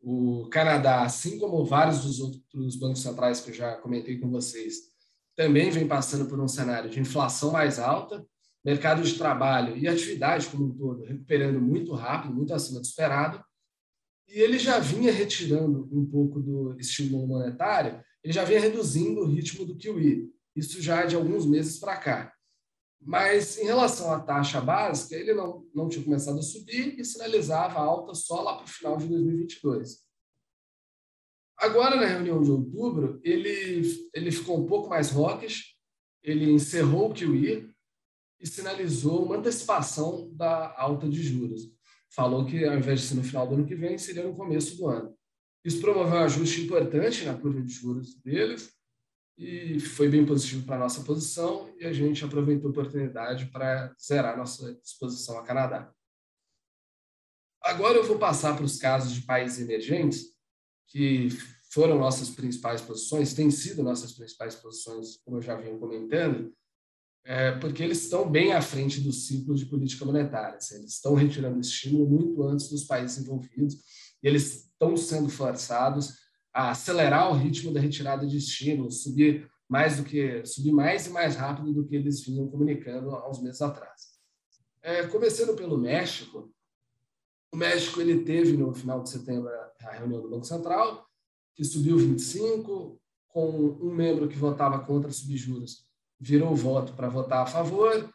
O 0.00 0.48
Canadá, 0.50 1.02
assim 1.04 1.38
como 1.38 1.64
vários 1.64 2.02
dos 2.02 2.18
outros 2.18 2.74
bancos 2.74 3.02
centrais 3.02 3.40
que 3.40 3.50
eu 3.50 3.54
já 3.54 3.76
comentei 3.76 4.18
com 4.18 4.28
vocês, 4.28 4.90
também 5.36 5.70
vem 5.70 5.86
passando 5.86 6.28
por 6.28 6.40
um 6.40 6.48
cenário 6.48 6.90
de 6.90 6.98
inflação 6.98 7.52
mais 7.52 7.78
alta, 7.78 8.26
mercado 8.64 9.02
de 9.02 9.16
trabalho 9.16 9.76
e 9.76 9.88
atividade 9.88 10.48
como 10.48 10.66
um 10.66 10.76
todo 10.76 11.04
recuperando 11.04 11.60
muito 11.60 11.94
rápido, 11.94 12.34
muito 12.34 12.52
acima 12.52 12.80
do 12.80 12.84
esperado. 12.84 13.42
E 14.28 14.38
ele 14.38 14.58
já 14.58 14.78
vinha 14.78 15.12
retirando 15.12 15.88
um 15.90 16.04
pouco 16.04 16.40
do 16.40 16.78
estímulo 16.78 17.26
monetário, 17.26 18.02
ele 18.22 18.32
já 18.32 18.44
vinha 18.44 18.60
reduzindo 18.60 19.20
o 19.20 19.26
ritmo 19.26 19.64
do 19.64 19.76
QE. 19.76 20.30
Isso 20.54 20.80
já 20.80 21.06
de 21.06 21.16
alguns 21.16 21.46
meses 21.46 21.78
para 21.78 21.96
cá. 21.96 22.32
Mas 23.00 23.58
em 23.58 23.64
relação 23.64 24.12
à 24.12 24.20
taxa 24.20 24.60
básica, 24.60 25.16
ele 25.16 25.32
não, 25.32 25.66
não 25.74 25.88
tinha 25.88 26.04
começado 26.04 26.38
a 26.38 26.42
subir 26.42 26.98
e 26.98 27.04
sinalizava 27.04 27.78
alta 27.78 28.14
só 28.14 28.42
lá 28.42 28.56
para 28.56 28.66
o 28.66 28.68
final 28.68 28.96
de 28.98 29.08
2022. 29.08 30.00
Agora, 31.56 31.96
na 31.96 32.06
reunião 32.06 32.42
de 32.42 32.50
outubro, 32.50 33.20
ele, 33.24 34.10
ele 34.14 34.30
ficou 34.30 34.58
um 34.58 34.66
pouco 34.66 34.88
mais 34.88 35.10
rockish, 35.10 35.76
ele 36.22 36.50
encerrou 36.50 37.10
o 37.10 37.14
QE 37.14 37.69
e 38.40 38.46
sinalizou 38.46 39.24
uma 39.24 39.36
antecipação 39.36 40.30
da 40.32 40.74
alta 40.78 41.08
de 41.08 41.22
juros. 41.22 41.70
Falou 42.10 42.46
que, 42.46 42.64
ao 42.64 42.76
invés 42.76 43.00
de 43.00 43.06
ser 43.06 43.14
no 43.14 43.22
final 43.22 43.46
do 43.46 43.54
ano 43.54 43.66
que 43.66 43.74
vem, 43.74 43.98
seria 43.98 44.24
no 44.24 44.34
começo 44.34 44.76
do 44.76 44.88
ano. 44.88 45.14
Isso 45.64 45.80
promoveu 45.80 46.14
um 46.14 46.24
ajuste 46.24 46.62
importante 46.62 47.24
na 47.24 47.38
curva 47.38 47.60
de 47.60 47.72
juros 47.72 48.14
deles, 48.14 48.72
e 49.40 49.80
foi 49.80 50.06
bem 50.06 50.26
positivo 50.26 50.66
para 50.66 50.76
a 50.76 50.80
nossa 50.80 51.02
posição 51.02 51.74
e 51.78 51.86
a 51.86 51.92
gente 51.94 52.22
aproveitou 52.22 52.68
a 52.68 52.70
oportunidade 52.72 53.46
para 53.46 53.94
zerar 53.98 54.36
nossa 54.36 54.78
exposição 54.84 55.38
a 55.38 55.42
Canadá. 55.42 55.90
Agora 57.62 57.96
eu 57.96 58.04
vou 58.04 58.18
passar 58.18 58.54
para 58.54 58.66
os 58.66 58.76
casos 58.76 59.14
de 59.14 59.22
países 59.22 59.58
emergentes, 59.58 60.26
que 60.86 61.30
foram 61.72 61.98
nossas 61.98 62.28
principais 62.28 62.82
posições, 62.82 63.32
têm 63.32 63.50
sido 63.50 63.82
nossas 63.82 64.12
principais 64.12 64.56
posições, 64.56 65.16
como 65.24 65.38
eu 65.38 65.42
já 65.42 65.56
vinha 65.56 65.78
comentando, 65.78 66.54
é, 67.24 67.52
porque 67.52 67.82
eles 67.82 68.02
estão 68.02 68.28
bem 68.28 68.52
à 68.52 68.62
frente 68.62 69.00
do 69.00 69.12
ciclo 69.12 69.54
de 69.54 69.66
política 69.66 70.04
monetária. 70.04 70.56
Assim, 70.56 70.76
eles 70.76 70.94
estão 70.94 71.14
retirando 71.14 71.60
estímulo 71.60 72.08
muito 72.08 72.42
antes 72.42 72.68
dos 72.68 72.84
países 72.84 73.18
envolvidos 73.18 73.74
e 74.22 74.28
eles 74.28 74.64
estão 74.64 74.96
sendo 74.96 75.28
forçados 75.28 76.14
a 76.52 76.70
acelerar 76.70 77.30
o 77.30 77.36
ritmo 77.36 77.72
da 77.72 77.80
retirada 77.80 78.26
de 78.26 78.36
estímulos, 78.36 79.02
subir 79.02 79.48
mais 79.68 79.98
do 79.98 80.04
que 80.04 80.44
subir 80.44 80.72
mais 80.72 81.06
e 81.06 81.10
mais 81.10 81.36
rápido 81.36 81.72
do 81.72 81.86
que 81.86 81.94
eles 81.94 82.24
vinham 82.24 82.48
comunicando 82.48 83.10
há 83.10 83.30
uns 83.30 83.40
meses 83.40 83.62
atrás. 83.62 84.10
É, 84.82 85.06
começando 85.06 85.54
pelo 85.54 85.78
México, 85.78 86.52
o 87.52 87.56
México 87.56 88.00
ele 88.00 88.24
teve 88.24 88.56
no 88.56 88.74
final 88.74 89.02
de 89.02 89.10
setembro 89.10 89.48
a 89.48 89.92
reunião 89.92 90.22
do 90.22 90.30
Banco 90.30 90.44
Central, 90.44 91.06
que 91.54 91.64
subiu 91.64 91.98
25, 91.98 93.00
com 93.28 93.50
um 93.80 93.94
membro 93.94 94.28
que 94.28 94.36
votava 94.36 94.84
contra 94.84 95.12
subjuros 95.12 95.89
virou 96.20 96.54
voto 96.54 96.92
para 96.92 97.08
votar 97.08 97.42
a 97.42 97.46
favor. 97.46 98.12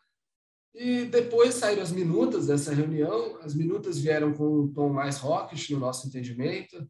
E 0.74 1.06
depois 1.06 1.56
saíram 1.56 1.82
as 1.82 1.92
minutas 1.92 2.48
dessa 2.48 2.74
reunião. 2.74 3.40
As 3.42 3.56
minutas 3.56 3.98
vieram 3.98 4.34
com 4.34 4.62
um 4.62 4.68
tom 4.68 4.90
mais 4.90 5.18
rockish 5.18 5.70
no 5.70 5.80
nosso 5.80 6.08
entendimento 6.08 6.88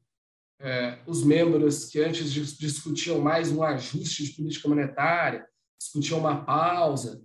é, 0.59 0.99
os 1.05 1.23
membros 1.23 1.85
que 1.85 1.99
antes 1.99 2.31
discutiam 2.31 3.19
mais 3.19 3.51
um 3.51 3.63
ajuste 3.63 4.23
de 4.23 4.33
política 4.33 4.67
monetária, 4.67 5.45
discutiam 5.77 6.19
uma 6.19 6.43
pausa, 6.45 7.21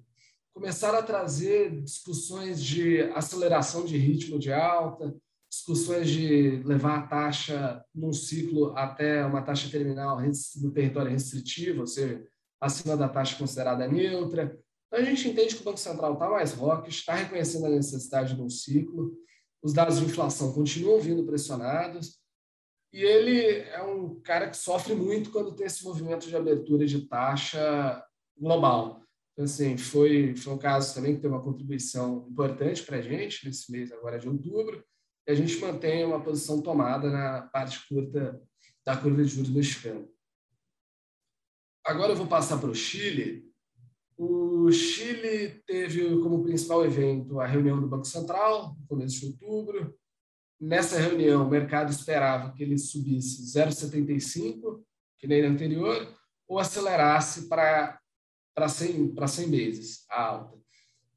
começaram 0.52 0.98
a 0.98 1.02
trazer 1.02 1.80
discussões 1.82 2.62
de 2.62 3.02
aceleração 3.14 3.84
de 3.84 3.96
ritmo 3.96 4.38
de 4.38 4.52
alta, 4.52 5.14
discussões 5.48 6.08
de 6.08 6.62
levar 6.64 6.98
a 6.98 7.06
taxa 7.06 7.84
num 7.94 8.12
ciclo 8.12 8.76
até 8.76 9.24
uma 9.24 9.42
taxa 9.42 9.70
terminal 9.70 10.20
no 10.56 10.70
território 10.70 11.10
restritivo, 11.10 11.80
ou 11.80 11.86
seja, 11.86 12.24
acima 12.60 12.96
da 12.96 13.08
taxa 13.08 13.36
considerada 13.36 13.88
neutra. 13.88 14.58
Então, 14.86 15.00
a 15.00 15.04
gente 15.04 15.28
entende 15.28 15.54
que 15.54 15.62
o 15.62 15.64
Banco 15.64 15.78
Central 15.78 16.14
está 16.14 16.28
mais 16.28 16.52
rock, 16.52 16.88
está 16.88 17.14
reconhecendo 17.14 17.66
a 17.66 17.70
necessidade 17.70 18.34
de 18.34 18.42
um 18.42 18.50
ciclo, 18.50 19.12
os 19.62 19.72
dados 19.72 19.98
de 19.98 20.04
inflação 20.04 20.52
continuam 20.52 21.00
vindo 21.00 21.24
pressionados, 21.24 22.18
e 22.92 23.02
ele 23.02 23.60
é 23.68 23.82
um 23.82 24.20
cara 24.20 24.50
que 24.50 24.56
sofre 24.56 24.94
muito 24.94 25.30
quando 25.30 25.54
tem 25.54 25.66
esse 25.66 25.84
movimento 25.84 26.26
de 26.26 26.34
abertura 26.34 26.84
de 26.84 27.06
taxa 27.06 28.04
global. 28.36 29.04
Então, 29.32 29.44
assim, 29.44 29.76
foi, 29.76 30.34
foi 30.34 30.52
um 30.52 30.58
caso 30.58 30.92
também 30.94 31.14
que 31.14 31.20
teve 31.20 31.32
uma 31.32 31.42
contribuição 31.42 32.26
importante 32.28 32.82
para 32.82 32.96
a 32.96 33.02
gente 33.02 33.46
nesse 33.46 33.70
mês 33.70 33.92
agora 33.92 34.18
de 34.18 34.28
outubro, 34.28 34.84
e 35.26 35.30
a 35.30 35.34
gente 35.34 35.56
mantém 35.58 36.04
uma 36.04 36.20
posição 36.20 36.60
tomada 36.60 37.08
na 37.10 37.42
parte 37.42 37.86
curta 37.88 38.42
da 38.84 38.96
curva 38.96 39.22
de 39.22 39.28
juros 39.28 39.50
mexicana. 39.50 40.04
Agora 41.84 42.12
eu 42.12 42.16
vou 42.16 42.26
passar 42.26 42.58
para 42.58 42.70
o 42.70 42.74
Chile. 42.74 43.44
O 44.16 44.70
Chile 44.70 45.62
teve 45.66 46.20
como 46.20 46.42
principal 46.42 46.84
evento 46.84 47.40
a 47.40 47.46
reunião 47.46 47.80
do 47.80 47.88
Banco 47.88 48.06
Central, 48.06 48.76
no 48.78 48.86
começo 48.86 49.20
de 49.20 49.26
outubro, 49.26 49.94
nessa 50.60 51.00
reunião, 51.00 51.46
o 51.46 51.50
mercado 51.50 51.90
esperava 51.90 52.52
que 52.52 52.62
ele 52.62 52.76
subisse 52.76 53.42
0,75, 53.42 54.84
que 55.18 55.26
nem 55.26 55.42
no 55.42 55.48
anterior, 55.48 56.14
ou 56.46 56.58
acelerasse 56.58 57.48
para 57.48 57.98
100, 58.68 59.14
100 59.26 59.48
meses 59.48 60.04
a 60.10 60.22
alta. 60.22 60.60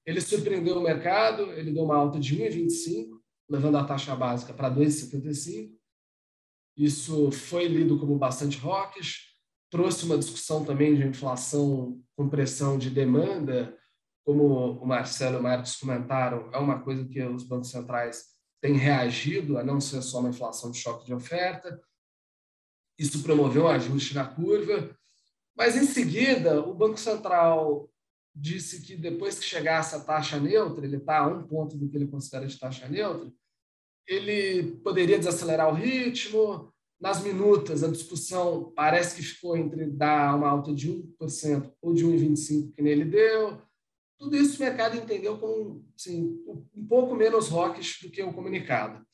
Ele 0.05 0.21
surpreendeu 0.21 0.77
o 0.77 0.83
mercado, 0.83 1.51
ele 1.53 1.71
deu 1.71 1.83
uma 1.83 1.95
alta 1.95 2.19
de 2.19 2.37
1,25, 2.37 3.19
levando 3.49 3.77
a 3.77 3.83
taxa 3.83 4.15
básica 4.15 4.53
para 4.53 4.73
2,75. 4.73 5.71
Isso 6.77 7.31
foi 7.31 7.67
lido 7.67 7.99
como 7.99 8.17
bastante 8.17 8.57
rockish, 8.57 9.32
trouxe 9.73 10.05
uma 10.05 10.19
discussão 10.19 10.63
também 10.63 10.95
de 10.95 11.01
inflação 11.01 11.99
com 12.15 12.29
pressão 12.29 12.77
de 12.77 12.91
demanda, 12.91 13.75
como 14.23 14.73
o 14.73 14.85
Marcelo 14.85 15.37
e 15.37 15.39
o 15.39 15.41
Marcos 15.43 15.77
comentaram, 15.77 16.47
é 16.53 16.59
uma 16.59 16.79
coisa 16.83 17.03
que 17.03 17.19
os 17.23 17.41
bancos 17.41 17.71
centrais 17.71 18.23
têm 18.61 18.75
reagido, 18.77 19.57
a 19.57 19.63
não 19.63 19.81
ser 19.81 20.03
só 20.03 20.19
uma 20.19 20.29
inflação 20.29 20.69
de 20.69 20.77
choque 20.77 21.07
de 21.07 21.13
oferta. 21.15 21.81
Isso 22.99 23.23
promoveu 23.23 23.63
um 23.63 23.67
ajuste 23.67 24.13
na 24.13 24.27
curva, 24.27 24.95
mas 25.57 25.75
em 25.75 25.87
seguida 25.87 26.61
o 26.61 26.75
Banco 26.75 26.99
Central 26.99 27.89
disse 28.35 28.79
que 28.83 28.95
depois 28.95 29.39
que 29.39 29.45
chegasse 29.45 29.95
a 29.95 30.01
taxa 30.01 30.39
neutra, 30.39 30.85
ele 30.85 30.97
está 30.97 31.17
a 31.21 31.27
um 31.27 31.47
ponto 31.47 31.75
do 31.75 31.89
que 31.89 31.97
ele 31.97 32.07
considera 32.07 32.45
de 32.45 32.59
taxa 32.59 32.87
neutra, 32.87 33.27
ele 34.07 34.75
poderia 34.83 35.17
desacelerar 35.17 35.69
o 35.69 35.73
ritmo. 35.73 36.71
Nas 37.03 37.21
minutas, 37.21 37.83
a 37.83 37.91
discussão 37.91 38.71
parece 38.73 39.17
que 39.17 39.23
ficou 39.23 39.57
entre 39.57 39.87
dar 39.87 40.37
uma 40.37 40.47
alta 40.47 40.73
de 40.73 40.89
1% 40.89 41.69
ou 41.81 41.93
de 41.93 42.05
1,25% 42.05 42.73
que 42.73 42.81
nele 42.81 43.03
deu. 43.03 43.61
Tudo 44.17 44.37
isso 44.37 44.55
o 44.55 44.59
mercado 44.61 44.95
entendeu 44.95 45.37
como 45.37 45.85
assim, 45.99 46.41
um 46.73 46.87
pouco 46.87 47.13
menos 47.13 47.49
rocks 47.49 47.99
do 48.01 48.09
que 48.09 48.23
o 48.23 48.31
comunicado. 48.31 49.05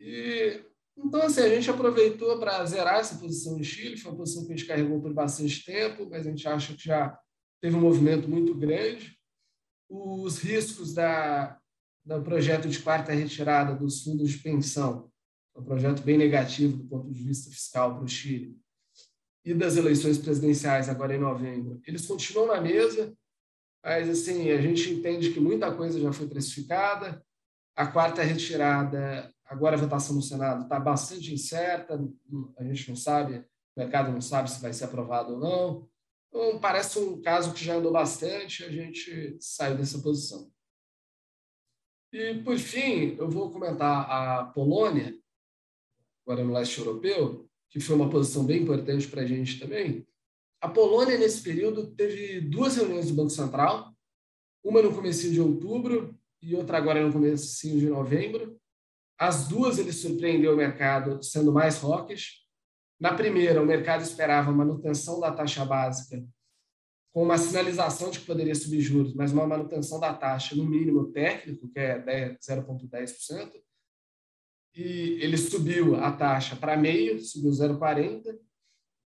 E, 0.00 0.64
então, 0.96 1.20
assim, 1.20 1.42
a 1.42 1.48
gente 1.50 1.68
aproveitou 1.68 2.38
para 2.38 2.64
zerar 2.64 3.00
essa 3.00 3.16
posição 3.16 3.58
em 3.58 3.62
Chile, 3.62 3.98
foi 3.98 4.10
uma 4.10 4.16
posição 4.16 4.46
que 4.46 4.54
a 4.54 4.56
gente 4.56 4.66
carregou 4.66 4.98
por 5.02 5.12
bastante 5.12 5.62
tempo, 5.62 6.08
mas 6.08 6.26
a 6.26 6.30
gente 6.30 6.48
acha 6.48 6.72
que 6.72 6.84
já 6.84 7.20
teve 7.60 7.76
um 7.76 7.82
movimento 7.82 8.30
muito 8.30 8.54
grande. 8.54 9.14
Os 9.90 10.38
riscos 10.38 10.94
da, 10.94 11.60
do 12.02 12.22
projeto 12.22 12.66
de 12.66 12.78
quarta 12.78 13.12
retirada 13.12 13.74
dos 13.74 14.02
fundos 14.02 14.30
de 14.30 14.38
pensão, 14.38 15.12
um 15.56 15.62
projeto 15.62 16.02
bem 16.02 16.18
negativo 16.18 16.76
do 16.76 16.84
ponto 16.84 17.12
de 17.12 17.22
vista 17.22 17.50
fiscal 17.50 17.94
para 17.94 18.04
o 18.04 18.08
Chile, 18.08 18.58
e 19.44 19.52
das 19.52 19.76
eleições 19.76 20.18
presidenciais 20.18 20.88
agora 20.88 21.14
em 21.14 21.20
novembro, 21.20 21.80
eles 21.86 22.06
continuam 22.06 22.48
na 22.48 22.60
mesa, 22.60 23.14
mas 23.84 24.08
assim, 24.08 24.50
a 24.50 24.60
gente 24.60 24.90
entende 24.90 25.30
que 25.32 25.40
muita 25.40 25.74
coisa 25.74 26.00
já 26.00 26.12
foi 26.12 26.26
precificada. 26.26 27.22
A 27.76 27.86
quarta 27.86 28.22
retirada, 28.22 29.30
agora 29.44 29.76
a 29.76 29.78
votação 29.78 30.16
no 30.16 30.22
Senado 30.22 30.62
está 30.62 30.80
bastante 30.80 31.34
incerta, 31.34 32.00
a 32.56 32.64
gente 32.64 32.88
não 32.88 32.96
sabe, 32.96 33.44
o 33.76 33.80
mercado 33.80 34.10
não 34.10 34.22
sabe 34.22 34.50
se 34.50 34.62
vai 34.62 34.72
ser 34.72 34.84
aprovado 34.84 35.34
ou 35.34 35.40
não. 35.40 35.88
Então, 36.28 36.58
parece 36.58 36.98
um 36.98 37.20
caso 37.20 37.52
que 37.52 37.64
já 37.64 37.74
andou 37.74 37.92
bastante, 37.92 38.64
a 38.64 38.70
gente 38.70 39.36
saiu 39.38 39.76
dessa 39.76 39.98
posição. 39.98 40.50
E, 42.12 42.42
por 42.42 42.56
fim, 42.58 43.16
eu 43.18 43.28
vou 43.28 43.50
comentar 43.50 44.08
a 44.10 44.44
Polônia, 44.46 45.14
agora 46.26 46.44
no 46.44 46.52
leste 46.52 46.78
europeu, 46.78 47.46
que 47.70 47.80
foi 47.80 47.94
uma 47.94 48.08
posição 48.08 48.44
bem 48.44 48.62
importante 48.62 49.06
para 49.08 49.22
a 49.22 49.26
gente 49.26 49.58
também. 49.58 50.06
A 50.60 50.68
Polônia, 50.68 51.18
nesse 51.18 51.42
período, 51.42 51.94
teve 51.94 52.40
duas 52.40 52.76
reuniões 52.76 53.08
do 53.08 53.14
Banco 53.14 53.30
Central, 53.30 53.94
uma 54.64 54.80
no 54.80 54.94
começo 54.94 55.30
de 55.30 55.40
outubro 55.40 56.18
e 56.40 56.54
outra 56.54 56.78
agora 56.78 57.04
no 57.04 57.12
começo 57.12 57.68
de 57.68 57.86
novembro. 57.86 58.58
As 59.18 59.46
duas 59.46 59.78
ele 59.78 59.92
surpreendeu 59.92 60.54
o 60.54 60.56
mercado 60.56 61.22
sendo 61.22 61.52
mais 61.52 61.78
rockish. 61.78 62.44
Na 62.98 63.14
primeira, 63.14 63.62
o 63.62 63.66
mercado 63.66 64.02
esperava 64.02 64.50
manutenção 64.50 65.20
da 65.20 65.30
taxa 65.30 65.64
básica 65.64 66.24
com 67.12 67.22
uma 67.22 67.38
sinalização 67.38 68.10
de 68.10 68.18
que 68.18 68.26
poderia 68.26 68.54
subir 68.56 68.80
juros, 68.80 69.14
mas 69.14 69.32
uma 69.32 69.46
manutenção 69.46 70.00
da 70.00 70.12
taxa 70.12 70.56
no 70.56 70.64
mínimo 70.64 71.12
técnico, 71.12 71.68
que 71.68 71.78
é 71.78 72.36
0,10%. 72.38 73.52
E 74.74 75.18
ele 75.22 75.36
subiu 75.36 75.96
a 75.96 76.10
taxa 76.10 76.56
para 76.56 76.76
meio, 76.76 77.20
subiu 77.20 77.50
0,40%, 77.50 78.38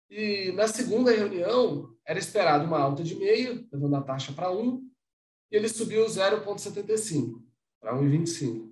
e 0.10 0.52
na 0.52 0.68
segunda 0.68 1.12
reunião, 1.12 1.90
era 2.06 2.20
esperado 2.20 2.66
uma 2.66 2.80
alta 2.80 3.04
de 3.04 3.16
meio, 3.16 3.68
levando 3.72 3.96
a 3.96 4.02
taxa 4.02 4.32
para 4.32 4.52
1, 4.52 4.88
e 5.52 5.56
ele 5.56 5.68
subiu 5.68 6.06
0,75 6.06 7.42
para 7.82 7.96
1,25. 7.96 8.72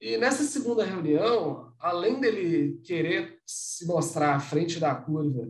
E 0.00 0.16
nessa 0.16 0.44
segunda 0.44 0.84
reunião, 0.84 1.74
além 1.78 2.20
dele 2.20 2.80
querer 2.84 3.40
se 3.46 3.86
mostrar 3.86 4.34
à 4.34 4.40
frente 4.40 4.80
da 4.80 4.94
curva, 4.94 5.46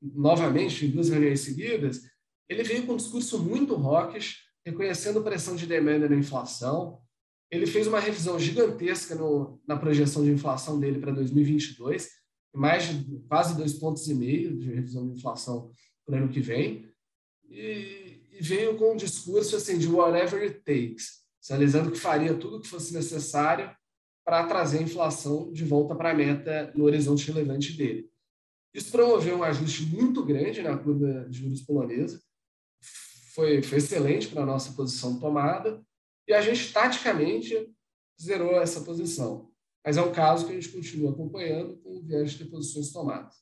novamente, 0.00 0.86
em 0.86 0.90
duas 0.90 1.08
reuniões 1.08 1.40
seguidas, 1.40 2.00
ele 2.48 2.62
veio 2.62 2.86
com 2.86 2.94
um 2.94 2.96
discurso 2.96 3.38
muito 3.38 3.74
rockish, 3.74 4.38
reconhecendo 4.64 5.22
pressão 5.22 5.54
de 5.54 5.66
demanda 5.66 6.08
na 6.08 6.16
inflação. 6.16 7.00
Ele 7.50 7.66
fez 7.66 7.86
uma 7.86 8.00
revisão 8.00 8.38
gigantesca 8.38 9.14
no, 9.14 9.60
na 9.66 9.76
projeção 9.76 10.24
de 10.24 10.30
inflação 10.30 10.80
dele 10.80 10.98
para 10.98 11.12
2022, 11.12 12.08
mais 12.54 12.84
de 12.84 13.20
quase 13.28 13.56
dois 13.56 13.74
pontos 13.74 14.08
e 14.08 14.14
meio 14.14 14.56
de 14.56 14.72
revisão 14.72 15.06
de 15.06 15.18
inflação 15.18 15.70
para 16.04 16.16
o 16.16 16.18
ano 16.18 16.28
que 16.28 16.40
vem, 16.40 16.90
e, 17.48 18.22
e, 18.32 18.38
veio 18.40 18.76
com 18.76 18.94
um 18.94 18.96
discurso 18.96 19.56
assim 19.56 19.78
de 19.78 19.86
whatever 19.86 20.42
it 20.42 20.60
takes, 20.64 21.24
sinalizando 21.40 21.92
que 21.92 21.98
faria 21.98 22.34
tudo 22.34 22.56
o 22.56 22.60
que 22.60 22.68
fosse 22.68 22.92
necessário 22.92 23.70
para 24.24 24.46
trazer 24.46 24.78
a 24.78 24.82
inflação 24.82 25.52
de 25.52 25.64
volta 25.64 25.94
para 25.94 26.10
a 26.10 26.14
meta 26.14 26.72
no 26.74 26.84
horizonte 26.84 27.30
relevante 27.30 27.72
dele. 27.74 28.10
Isso 28.74 28.90
promoveu 28.90 29.38
um 29.38 29.44
ajuste 29.44 29.84
muito 29.86 30.24
grande 30.24 30.62
na 30.62 30.76
curva 30.76 31.28
de 31.28 31.38
juros 31.38 31.62
polonesa, 31.62 32.20
foi, 33.36 33.62
foi 33.62 33.78
excelente 33.78 34.28
para 34.28 34.42
a 34.42 34.46
nossa 34.46 34.72
posição 34.72 35.20
tomada, 35.20 35.80
e 36.26 36.34
a 36.34 36.40
gente 36.40 36.72
taticamente 36.72 37.72
zerou 38.20 38.60
essa 38.60 38.80
posição. 38.80 39.50
Mas 39.84 39.96
é 39.96 40.02
um 40.02 40.12
caso 40.12 40.46
que 40.46 40.52
a 40.52 40.54
gente 40.54 40.70
continua 40.70 41.12
acompanhando 41.12 41.76
com 41.78 42.02
viés 42.02 42.32
de 42.32 42.44
posições 42.46 42.92
tomadas. 42.92 43.34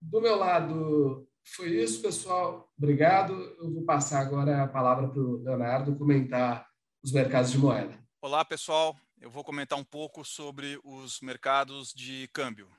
Do 0.00 0.20
meu 0.20 0.36
lado, 0.36 1.28
foi 1.44 1.70
isso, 1.70 2.00
pessoal. 2.00 2.72
Obrigado. 2.78 3.34
Eu 3.58 3.72
vou 3.72 3.84
passar 3.84 4.20
agora 4.20 4.62
a 4.62 4.68
palavra 4.68 5.08
para 5.08 5.20
o 5.20 5.42
Leonardo 5.42 5.96
comentar 5.96 6.68
os 7.02 7.12
mercados 7.12 7.50
de 7.50 7.58
moeda. 7.58 7.98
Olá, 8.22 8.44
pessoal. 8.44 8.96
Eu 9.20 9.30
vou 9.30 9.42
comentar 9.42 9.78
um 9.78 9.84
pouco 9.84 10.24
sobre 10.24 10.78
os 10.84 11.20
mercados 11.20 11.92
de 11.92 12.28
câmbio. 12.32 12.70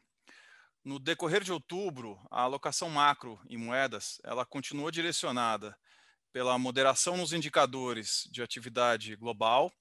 No 0.83 0.97
decorrer 0.97 1.43
de 1.43 1.51
outubro, 1.51 2.19
a 2.31 2.41
alocação 2.41 2.89
macro 2.89 3.39
em 3.47 3.57
moedas 3.57 4.19
ela 4.23 4.45
continuou 4.45 4.89
direcionada 4.89 5.77
pela 6.31 6.57
moderação 6.57 7.17
nos 7.17 7.33
indicadores 7.33 8.27
de 8.31 8.41
atividade 8.41 9.15
global 9.15 9.71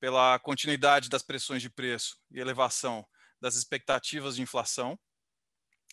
pela 0.00 0.38
continuidade 0.38 1.10
das 1.10 1.22
pressões 1.22 1.60
de 1.60 1.68
preço 1.68 2.16
e 2.30 2.40
elevação 2.40 3.06
das 3.40 3.54
expectativas 3.54 4.36
de 4.36 4.42
inflação 4.42 4.98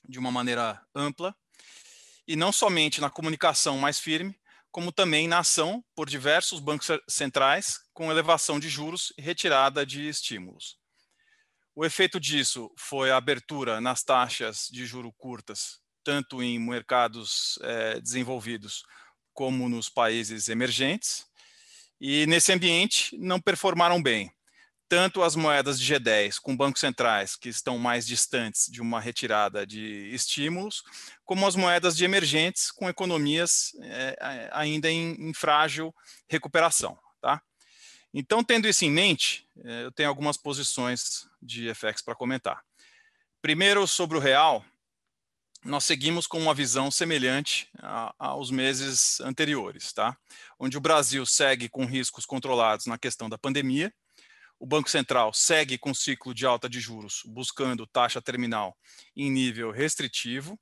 de 0.08 0.18
uma 0.18 0.32
maneira 0.32 0.82
ampla, 0.96 1.36
e 2.26 2.36
não 2.36 2.52
somente 2.52 3.02
na 3.02 3.10
comunicação 3.10 3.78
mais 3.78 4.00
firme, 4.00 4.40
como 4.72 4.92
também 4.92 5.28
na 5.28 5.40
ação 5.40 5.84
por 5.96 6.10
diversos 6.10 6.60
bancos 6.60 6.88
centrais 7.08 7.80
com 7.94 8.12
elevação 8.12 8.60
de 8.60 8.70
juros 8.70 9.12
e 9.18 9.22
retirada 9.22 9.86
de 9.86 10.08
estímulos. 10.08 10.78
O 11.76 11.86
efeito 11.86 12.20
disso 12.20 12.72
foi 12.78 13.12
a 13.12 13.18
abertura 13.18 13.82
nas 13.82 14.04
taxas 14.04 14.68
de 14.72 14.86
juro 14.86 15.12
curtas, 15.14 15.80
tanto 16.04 16.42
em 16.42 16.60
mercados 16.60 17.60
eh, 17.62 18.00
desenvolvidos 18.00 18.84
como 19.38 19.70
nos 19.70 19.88
países 19.88 20.50
emergentes, 20.50 21.28
e 22.02 22.26
nesse 22.26 22.52
ambiente 22.52 23.16
não 23.20 23.40
performaram 23.40 24.02
bem. 24.02 24.32
Tanto 24.90 25.22
as 25.22 25.36
moedas 25.36 25.80
de 25.80 25.94
G10 25.94 26.40
com 26.42 26.58
bancos 26.58 26.82
centrais 26.82 27.36
que 27.36 27.48
estão 27.48 27.78
mais 27.78 28.08
distantes 28.08 28.66
de 28.66 28.82
uma 28.82 29.00
retirada 29.00 29.64
de 29.64 30.10
estímulos, 30.12 30.82
como 31.24 31.46
as 31.46 31.56
moedas 31.56 31.96
de 31.96 32.04
emergentes 32.04 32.72
com 32.72 32.90
economias 32.90 33.74
é, 33.80 34.50
ainda 34.54 34.90
em, 34.90 35.14
em, 35.20 35.34
frágil 35.36 35.94
recuperação. 36.28 36.98
Tá? 37.22 37.40
Então, 38.12 38.44
tendo 38.44 38.68
isso 38.68 38.86
em 38.86 38.92
mente, 38.92 39.48
é, 39.64 39.84
eu 39.84 39.92
tenho 39.92 40.10
algumas 40.10 40.36
posições 40.36 41.28
de 41.40 41.72
FX 41.76 42.02
para 42.02 42.16
comentar. 42.16 42.64
Primeiro, 43.40 43.86
sobre 43.86 44.18
o 44.18 44.22
real, 44.22 44.66
nós 45.68 45.84
seguimos 45.84 46.26
com 46.26 46.40
uma 46.40 46.54
visão 46.54 46.90
semelhante 46.90 47.70
a, 47.80 48.14
aos 48.18 48.50
meses 48.50 49.20
anteriores, 49.20 49.92
tá? 49.92 50.18
onde 50.58 50.78
o 50.78 50.82
Brasil 50.82 51.26
segue 51.26 51.68
com 51.68 51.86
riscos 51.86 52.26
controlados 52.26 52.86
na 52.86 52.98
questão 52.98 53.30
da 53.30 53.38
pandemia, 53.38 53.94
o 54.60 54.66
Banco 54.66 54.90
Central 54.90 55.34
segue 55.34 55.78
com 55.78 55.94
ciclo 55.94 56.34
de 56.34 56.46
alta 56.46 56.68
de 56.68 56.80
juros, 56.80 57.22
buscando 57.26 57.86
taxa 57.86 58.22
terminal 58.22 58.76
em 59.16 59.30
nível 59.30 59.70
restritivo, 59.70 60.58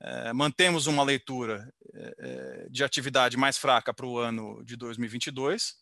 é, 0.00 0.32
mantemos 0.32 0.86
uma 0.86 1.02
leitura 1.02 1.72
é, 1.94 2.66
de 2.68 2.84
atividade 2.84 3.36
mais 3.36 3.56
fraca 3.56 3.94
para 3.94 4.06
o 4.06 4.18
ano 4.18 4.62
de 4.64 4.76
2022, 4.76 5.74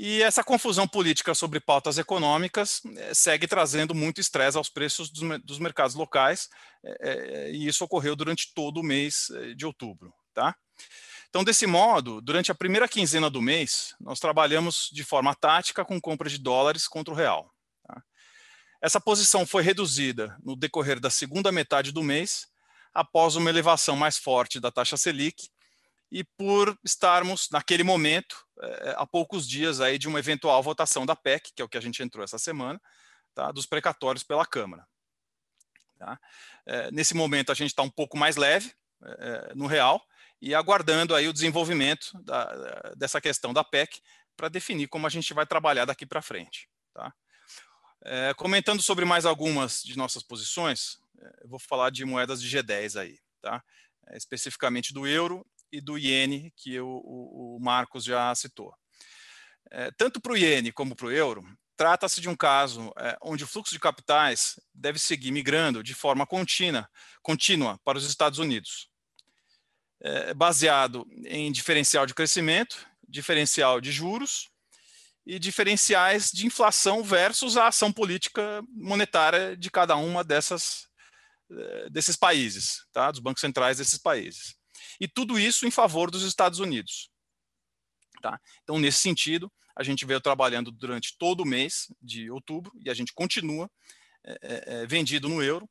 E 0.00 0.22
essa 0.22 0.44
confusão 0.44 0.86
política 0.86 1.34
sobre 1.34 1.58
pautas 1.58 1.98
econômicas 1.98 2.80
é, 2.98 3.12
segue 3.12 3.48
trazendo 3.48 3.96
muito 3.96 4.20
estresse 4.20 4.56
aos 4.56 4.68
preços 4.68 5.10
dos, 5.10 5.42
dos 5.42 5.58
mercados 5.58 5.96
locais, 5.96 6.48
é, 6.84 7.50
e 7.50 7.66
isso 7.66 7.84
ocorreu 7.84 8.14
durante 8.14 8.54
todo 8.54 8.78
o 8.78 8.82
mês 8.84 9.26
de 9.56 9.66
outubro. 9.66 10.14
Tá? 10.32 10.54
Então, 11.28 11.42
desse 11.42 11.66
modo, 11.66 12.20
durante 12.20 12.52
a 12.52 12.54
primeira 12.54 12.86
quinzena 12.86 13.28
do 13.28 13.42
mês, 13.42 13.96
nós 14.00 14.20
trabalhamos 14.20 14.88
de 14.92 15.02
forma 15.02 15.34
tática 15.34 15.84
com 15.84 16.00
compra 16.00 16.30
de 16.30 16.38
dólares 16.38 16.86
contra 16.86 17.12
o 17.12 17.16
real. 17.16 17.52
Tá? 17.84 18.00
Essa 18.80 19.00
posição 19.00 19.44
foi 19.44 19.64
reduzida 19.64 20.38
no 20.44 20.54
decorrer 20.54 21.00
da 21.00 21.10
segunda 21.10 21.50
metade 21.50 21.90
do 21.90 22.04
mês, 22.04 22.46
após 22.94 23.34
uma 23.34 23.50
elevação 23.50 23.96
mais 23.96 24.16
forte 24.16 24.60
da 24.60 24.70
taxa 24.70 24.96
Selic, 24.96 25.48
e 26.10 26.24
por 26.24 26.78
estarmos, 26.82 27.48
naquele 27.50 27.82
momento, 27.82 28.46
é, 28.60 28.94
há 28.96 29.06
poucos 29.06 29.46
dias 29.46 29.80
aí 29.80 29.98
de 29.98 30.08
uma 30.08 30.18
eventual 30.18 30.62
votação 30.62 31.04
da 31.04 31.14
PEC, 31.14 31.52
que 31.54 31.62
é 31.62 31.64
o 31.64 31.68
que 31.68 31.76
a 31.76 31.82
gente 31.82 32.02
entrou 32.02 32.24
essa 32.24 32.38
semana, 32.38 32.80
tá, 33.34 33.52
dos 33.52 33.66
precatórios 33.66 34.24
pela 34.24 34.46
Câmara. 34.46 34.86
Tá? 35.98 36.18
É, 36.64 36.90
nesse 36.90 37.14
momento 37.14 37.52
a 37.52 37.54
gente 37.54 37.70
está 37.70 37.82
um 37.82 37.90
pouco 37.90 38.16
mais 38.16 38.36
leve 38.36 38.72
é, 39.02 39.52
no 39.54 39.66
real 39.66 40.02
e 40.40 40.54
aguardando 40.54 41.14
aí 41.14 41.28
o 41.28 41.32
desenvolvimento 41.32 42.10
da, 42.22 42.94
dessa 42.96 43.20
questão 43.20 43.52
da 43.52 43.62
PEC 43.62 44.00
para 44.36 44.48
definir 44.48 44.88
como 44.88 45.06
a 45.06 45.10
gente 45.10 45.34
vai 45.34 45.44
trabalhar 45.44 45.84
daqui 45.84 46.06
para 46.06 46.22
frente. 46.22 46.70
Tá? 46.94 47.12
É, 48.02 48.32
comentando 48.34 48.80
sobre 48.80 49.04
mais 49.04 49.26
algumas 49.26 49.82
de 49.82 49.98
nossas 49.98 50.22
posições, 50.22 50.98
eu 51.42 51.48
vou 51.48 51.58
falar 51.58 51.90
de 51.90 52.04
moedas 52.04 52.40
de 52.40 52.48
G10 52.48 52.98
aí, 52.98 53.18
tá? 53.42 53.62
especificamente 54.12 54.94
do 54.94 55.06
euro 55.06 55.44
e 55.70 55.80
do 55.80 55.98
iene, 55.98 56.52
que 56.56 56.80
o, 56.80 56.88
o 56.88 57.58
Marcos 57.60 58.04
já 58.04 58.34
citou. 58.34 58.74
É, 59.70 59.90
tanto 59.96 60.20
para 60.20 60.32
o 60.32 60.36
iene 60.36 60.72
como 60.72 60.96
para 60.96 61.06
o 61.06 61.12
euro, 61.12 61.44
trata-se 61.76 62.20
de 62.20 62.28
um 62.28 62.36
caso 62.36 62.92
é, 62.98 63.16
onde 63.22 63.44
o 63.44 63.46
fluxo 63.46 63.72
de 63.72 63.78
capitais 63.78 64.58
deve 64.74 64.98
seguir 64.98 65.30
migrando 65.30 65.82
de 65.82 65.94
forma 65.94 66.26
contínua, 66.26 66.88
contínua 67.22 67.78
para 67.84 67.98
os 67.98 68.04
Estados 68.04 68.38
Unidos, 68.38 68.88
é, 70.00 70.34
baseado 70.34 71.06
em 71.24 71.52
diferencial 71.52 72.06
de 72.06 72.14
crescimento, 72.14 72.86
diferencial 73.06 73.80
de 73.80 73.92
juros 73.92 74.50
e 75.26 75.38
diferenciais 75.38 76.30
de 76.32 76.46
inflação 76.46 77.02
versus 77.02 77.56
a 77.56 77.68
ação 77.68 77.92
política 77.92 78.62
monetária 78.70 79.56
de 79.56 79.70
cada 79.70 79.96
uma 79.96 80.24
dessas 80.24 80.88
é, 81.50 81.88
desses 81.90 82.16
países, 82.16 82.84
tá? 82.92 83.10
dos 83.10 83.20
bancos 83.20 83.40
centrais 83.40 83.78
desses 83.78 83.98
países. 83.98 84.57
E 85.00 85.06
tudo 85.06 85.38
isso 85.38 85.66
em 85.66 85.70
favor 85.70 86.10
dos 86.10 86.22
Estados 86.22 86.58
Unidos. 86.58 87.10
Tá? 88.20 88.40
Então, 88.62 88.78
nesse 88.78 88.98
sentido, 88.98 89.52
a 89.76 89.82
gente 89.82 90.04
veio 90.04 90.20
trabalhando 90.20 90.72
durante 90.72 91.16
todo 91.16 91.42
o 91.42 91.46
mês 91.46 91.86
de 92.02 92.30
outubro 92.30 92.72
e 92.84 92.90
a 92.90 92.94
gente 92.94 93.12
continua 93.12 93.70
é, 94.24 94.38
é, 94.42 94.86
vendido 94.86 95.28
no 95.28 95.42
euro, 95.42 95.68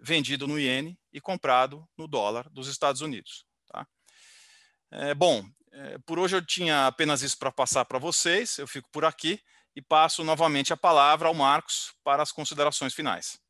vendido 0.00 0.46
no 0.46 0.58
iene 0.58 0.98
e 1.12 1.20
comprado 1.20 1.86
no 1.98 2.06
dólar 2.06 2.48
dos 2.50 2.68
Estados 2.68 3.00
Unidos. 3.00 3.44
Tá? 3.66 3.86
É, 4.90 5.14
bom, 5.14 5.44
por 6.06 6.20
hoje 6.20 6.36
eu 6.36 6.46
tinha 6.46 6.86
apenas 6.86 7.22
isso 7.22 7.36
para 7.36 7.50
passar 7.50 7.84
para 7.84 7.98
vocês, 7.98 8.58
eu 8.58 8.68
fico 8.68 8.88
por 8.92 9.04
aqui 9.04 9.40
e 9.74 9.82
passo 9.82 10.22
novamente 10.22 10.72
a 10.72 10.76
palavra 10.76 11.26
ao 11.26 11.34
Marcos 11.34 11.92
para 12.04 12.22
as 12.22 12.30
considerações 12.30 12.94
finais. 12.94 13.40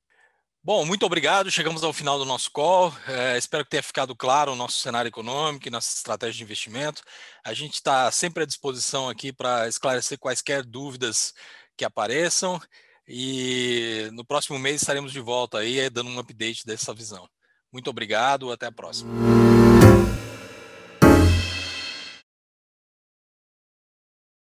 Bom, 0.65 0.87
muito 0.87 1.05
obrigado. 1.05 1.51
Chegamos 1.51 1.85
ao 1.85 1.93
final 1.93 2.19
do 2.19 2.25
nosso 2.25 2.51
call. 2.51 2.91
É, 3.07 3.37
espero 3.37 3.65
que 3.65 3.71
tenha 3.71 3.83
ficado 3.83 4.17
claro 4.17 4.53
o 4.53 4.57
nosso 4.57 4.79
cenário 4.79 5.11
econômico 5.11 5.69
e 5.69 5.71
nossa 5.71 5.95
estratégia 5.95 6.39
de 6.39 6.43
investimento. 6.43 7.03
A 7.45 7.53
gente 7.53 7.75
está 7.75 8.11
sempre 8.11 8.45
à 8.45 8.47
disposição 8.47 9.11
aqui 9.11 9.31
para 9.31 9.69
esclarecer 9.69 10.19
quaisquer 10.19 10.65
dúvidas 10.65 11.35
que 11.77 11.85
apareçam. 11.85 12.59
E 13.07 14.09
no 14.15 14.25
próximo 14.25 14.59
mês 14.59 14.81
estaremos 14.81 15.13
de 15.13 15.21
volta 15.21 15.59
aí, 15.59 15.91
dando 15.91 16.09
um 16.09 16.19
update 16.19 16.65
dessa 16.65 16.95
visão. 16.95 17.29
Muito 17.71 17.91
obrigado, 17.91 18.51
até 18.51 18.65
a 18.65 18.73
próxima. 18.73 19.13